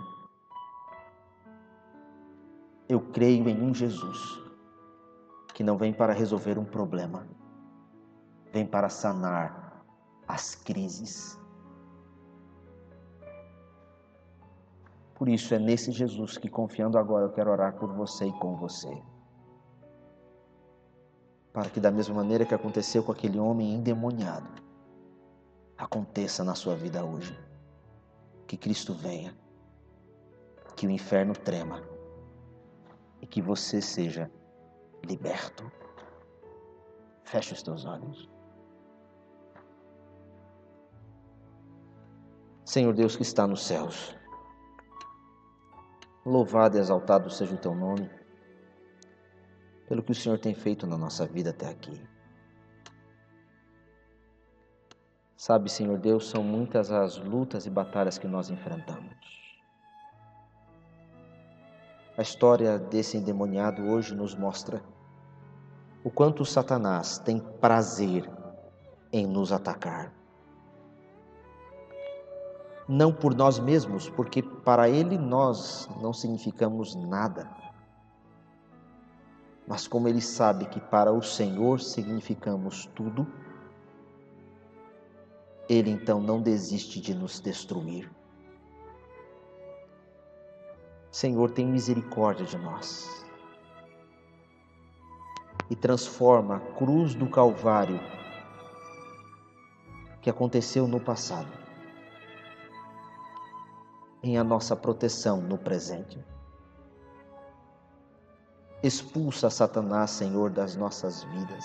Eu 2.89 3.01
creio 3.01 3.49
em 3.49 3.63
um 3.63 3.73
Jesus 3.73 4.19
que 5.55 5.63
não 5.63 5.79
vem 5.79 5.93
para 5.93 6.13
resolver 6.13 6.59
um 6.59 6.65
problema, 6.65 7.27
vem 8.53 8.67
para 8.67 8.89
sanar 8.89 9.85
as 10.27 10.57
crises 10.57 11.40
Por 15.21 15.29
isso 15.29 15.53
é 15.55 15.59
nesse 15.59 15.93
Jesus 15.93 16.39
que, 16.39 16.49
confiando 16.49 16.97
agora, 16.97 17.27
eu 17.27 17.31
quero 17.31 17.51
orar 17.51 17.77
por 17.77 17.93
você 17.93 18.25
e 18.25 18.33
com 18.39 18.57
você. 18.57 19.03
Para 21.53 21.69
que, 21.69 21.79
da 21.79 21.91
mesma 21.91 22.15
maneira 22.15 22.47
que 22.47 22.55
aconteceu 22.55 23.05
com 23.05 23.13
aquele 23.13 23.39
homem 23.39 23.75
endemoniado, 23.75 24.49
aconteça 25.77 26.43
na 26.43 26.55
sua 26.55 26.75
vida 26.75 27.05
hoje. 27.05 27.39
Que 28.47 28.57
Cristo 28.57 28.95
venha, 28.95 29.37
que 30.75 30.87
o 30.87 30.91
inferno 30.91 31.35
trema 31.35 31.83
e 33.21 33.27
que 33.27 33.43
você 33.43 33.83
seja 33.83 34.33
liberto. 35.05 35.71
Feche 37.25 37.53
os 37.53 37.63
teus 37.63 37.85
olhos. 37.85 38.27
Senhor 42.65 42.95
Deus 42.95 43.17
que 43.17 43.23
está 43.23 43.47
nos 43.47 43.67
céus, 43.67 44.19
Louvado 46.25 46.77
e 46.77 46.81
exaltado 46.81 47.31
seja 47.31 47.55
o 47.55 47.59
teu 47.59 47.75
nome, 47.75 48.11
pelo 49.89 50.03
que 50.03 50.13
o 50.13 50.15
Senhor 50.15 50.39
tem 50.39 50.55
feito 50.55 50.87
na 50.87 50.99
nossa 50.99 51.27
vida 51.27 51.51
até 51.51 51.69
aqui. 51.69 52.01
Sabe, 55.35 55.71
Senhor 55.71 55.99
Deus, 55.99 56.29
são 56.29 56.43
muitas 56.43 56.93
as 56.93 57.17
lutas 57.17 57.65
e 57.65 57.71
batalhas 57.71 58.19
que 58.19 58.29
nós 58.29 58.51
enfrentamos. 58.51 59.17
A 62.19 62.21
história 62.21 62.79
desse 62.79 63.17
endemoniado 63.17 63.83
hoje 63.83 64.15
nos 64.15 64.35
mostra 64.35 64.83
o 66.05 66.11
quanto 66.11 66.45
Satanás 66.45 67.19
tem 67.19 67.41
prazer 67.41 68.31
em 69.11 69.27
nos 69.27 69.53
atacar 69.53 70.20
não 72.91 73.13
por 73.13 73.37
nós 73.37 73.61
mesmos, 73.61 74.11
porque 74.11 74.43
para 74.43 74.89
Ele 74.89 75.17
nós 75.17 75.89
não 76.03 76.13
significamos 76.13 76.97
nada. 76.97 77.49
Mas 79.65 79.87
como 79.87 80.09
Ele 80.09 80.21
sabe 80.21 80.67
que 80.67 80.81
para 80.81 81.13
o 81.13 81.23
Senhor 81.23 81.81
significamos 81.81 82.87
tudo, 82.87 83.25
Ele 85.69 85.89
então 85.89 86.21
não 86.21 86.43
desiste 86.43 87.01
de 87.01 87.15
nos 87.15 87.39
destruir. 87.39 88.11
Senhor, 91.13 91.53
tem 91.53 91.69
misericórdia 91.69 92.45
de 92.45 92.59
nós 92.59 93.25
e 95.71 95.77
transforma 95.77 96.57
a 96.57 96.61
cruz 96.75 97.15
do 97.15 97.31
Calvário 97.31 98.01
que 100.21 100.29
aconteceu 100.29 100.89
no 100.89 100.99
passado 100.99 101.60
em 104.23 104.39
a 104.39 104.45
nossa 104.45 104.77
proteção 104.77 105.41
no 105.41 105.57
presente. 105.57 106.19
Expulsa 108.83 109.51
Satanás, 109.51 110.11
Senhor, 110.11 110.51
das 110.51 110.77
nossas 110.77 111.23
vidas. 111.25 111.65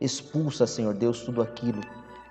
Expulsa, 0.00 0.66
Senhor 0.66 0.94
Deus, 0.94 1.20
tudo 1.20 1.42
aquilo 1.42 1.80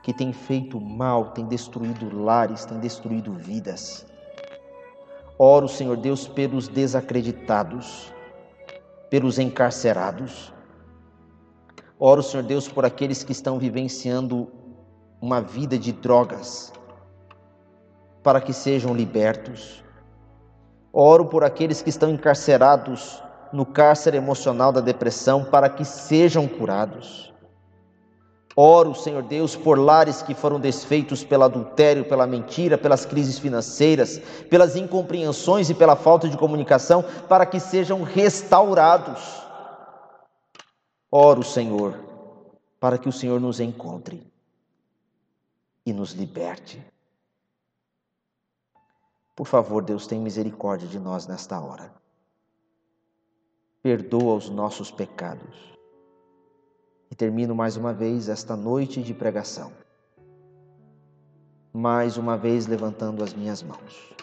que 0.01 0.13
tem 0.13 0.33
feito 0.33 0.79
mal, 0.81 1.31
tem 1.31 1.45
destruído 1.45 2.13
lares, 2.17 2.65
tem 2.65 2.79
destruído 2.79 3.33
vidas. 3.33 4.05
Oro, 5.37 5.67
Senhor 5.67 5.95
Deus, 5.95 6.27
pelos 6.27 6.67
desacreditados, 6.67 8.11
pelos 9.09 9.39
encarcerados. 9.39 10.53
Oro, 11.97 12.23
Senhor 12.23 12.43
Deus, 12.43 12.67
por 12.67 12.85
aqueles 12.85 13.23
que 13.23 13.31
estão 13.31 13.57
vivenciando 13.59 14.51
uma 15.21 15.41
vida 15.41 15.77
de 15.77 15.91
drogas, 15.91 16.73
para 18.23 18.41
que 18.41 18.53
sejam 18.53 18.93
libertos. 18.93 19.83
Oro 20.91 21.25
por 21.25 21.43
aqueles 21.43 21.81
que 21.81 21.89
estão 21.89 22.09
encarcerados 22.09 23.21
no 23.51 23.65
cárcere 23.65 24.17
emocional 24.17 24.71
da 24.71 24.81
depressão, 24.81 25.43
para 25.43 25.69
que 25.69 25.83
sejam 25.83 26.47
curados. 26.47 27.33
Oro, 28.55 28.93
Senhor 28.93 29.23
Deus, 29.23 29.55
por 29.55 29.79
lares 29.79 30.21
que 30.21 30.33
foram 30.33 30.59
desfeitos 30.59 31.23
pelo 31.23 31.43
adultério, 31.43 32.03
pela 32.05 32.27
mentira, 32.27 32.77
pelas 32.77 33.05
crises 33.05 33.39
financeiras, 33.39 34.19
pelas 34.49 34.75
incompreensões 34.75 35.69
e 35.69 35.73
pela 35.73 35.95
falta 35.95 36.27
de 36.27 36.37
comunicação, 36.37 37.03
para 37.27 37.45
que 37.45 37.59
sejam 37.59 38.03
restaurados. 38.03 39.21
Oro, 41.11 41.43
Senhor, 41.43 41.95
para 42.79 42.97
que 42.97 43.07
o 43.07 43.13
Senhor 43.13 43.39
nos 43.39 43.59
encontre 43.59 44.29
e 45.85 45.93
nos 45.93 46.11
liberte. 46.11 46.83
Por 49.39 49.47
favor, 49.47 49.81
Deus, 49.81 50.05
tem 50.05 50.19
misericórdia 50.19 50.85
de 50.85 50.99
nós 50.99 51.25
nesta 51.25 51.57
hora. 51.61 51.93
Perdoa 53.81 54.35
os 54.35 54.49
nossos 54.49 54.91
pecados. 54.91 55.73
E 57.09 57.15
termino 57.15 57.55
mais 57.55 57.77
uma 57.77 57.93
vez 57.93 58.27
esta 58.27 58.57
noite 58.57 59.01
de 59.01 59.13
pregação. 59.13 59.71
Mais 61.71 62.17
uma 62.17 62.37
vez 62.37 62.67
levantando 62.67 63.23
as 63.23 63.33
minhas 63.33 63.63
mãos 63.63 64.13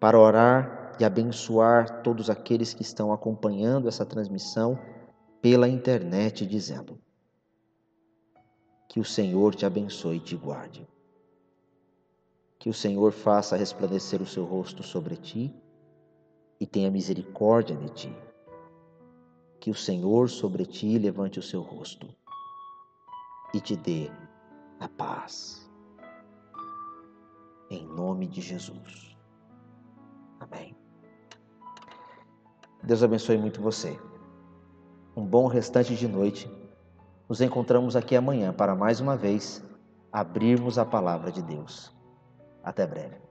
para 0.00 0.18
orar 0.18 0.96
e 0.98 1.04
abençoar 1.04 2.02
todos 2.02 2.28
aqueles 2.28 2.74
que 2.74 2.82
estão 2.82 3.12
acompanhando 3.12 3.86
essa 3.86 4.04
transmissão 4.04 4.76
pela 5.40 5.68
internet, 5.68 6.44
dizendo: 6.44 6.98
Que 8.88 8.98
o 8.98 9.04
Senhor 9.04 9.54
te 9.54 9.64
abençoe 9.64 10.16
e 10.16 10.20
te 10.20 10.34
guarde. 10.34 10.84
Que 12.58 12.68
o 12.68 12.74
Senhor 12.74 13.12
faça 13.12 13.56
resplandecer 13.56 14.20
o 14.20 14.26
seu 14.26 14.44
rosto 14.44 14.82
sobre 14.82 15.16
ti 15.16 15.54
e 16.60 16.66
tenha 16.66 16.90
misericórdia 16.90 17.76
de 17.76 17.88
ti. 17.90 18.16
Que 19.60 19.70
o 19.70 19.74
Senhor 19.74 20.28
sobre 20.28 20.66
ti 20.66 20.98
levante 20.98 21.38
o 21.38 21.42
seu 21.42 21.62
rosto 21.62 22.08
e 23.54 23.60
te 23.60 23.76
dê 23.76 24.10
a 24.80 24.88
paz. 24.88 25.70
Em 27.70 27.86
nome 27.86 28.26
de 28.26 28.40
Jesus. 28.40 29.16
Amém. 30.40 30.74
Deus 32.82 33.02
abençoe 33.02 33.36
muito 33.36 33.60
você. 33.60 33.98
Um 35.16 35.24
bom 35.24 35.46
restante 35.46 35.94
de 35.94 36.08
noite. 36.08 36.50
Nos 37.28 37.40
encontramos 37.40 37.94
aqui 37.94 38.16
amanhã 38.16 38.52
para 38.52 38.74
mais 38.74 39.00
uma 39.00 39.16
vez 39.16 39.62
abrirmos 40.10 40.78
a 40.78 40.84
palavra 40.84 41.30
de 41.30 41.42
Deus. 41.42 41.97
Até 42.62 42.86
breve. 42.86 43.27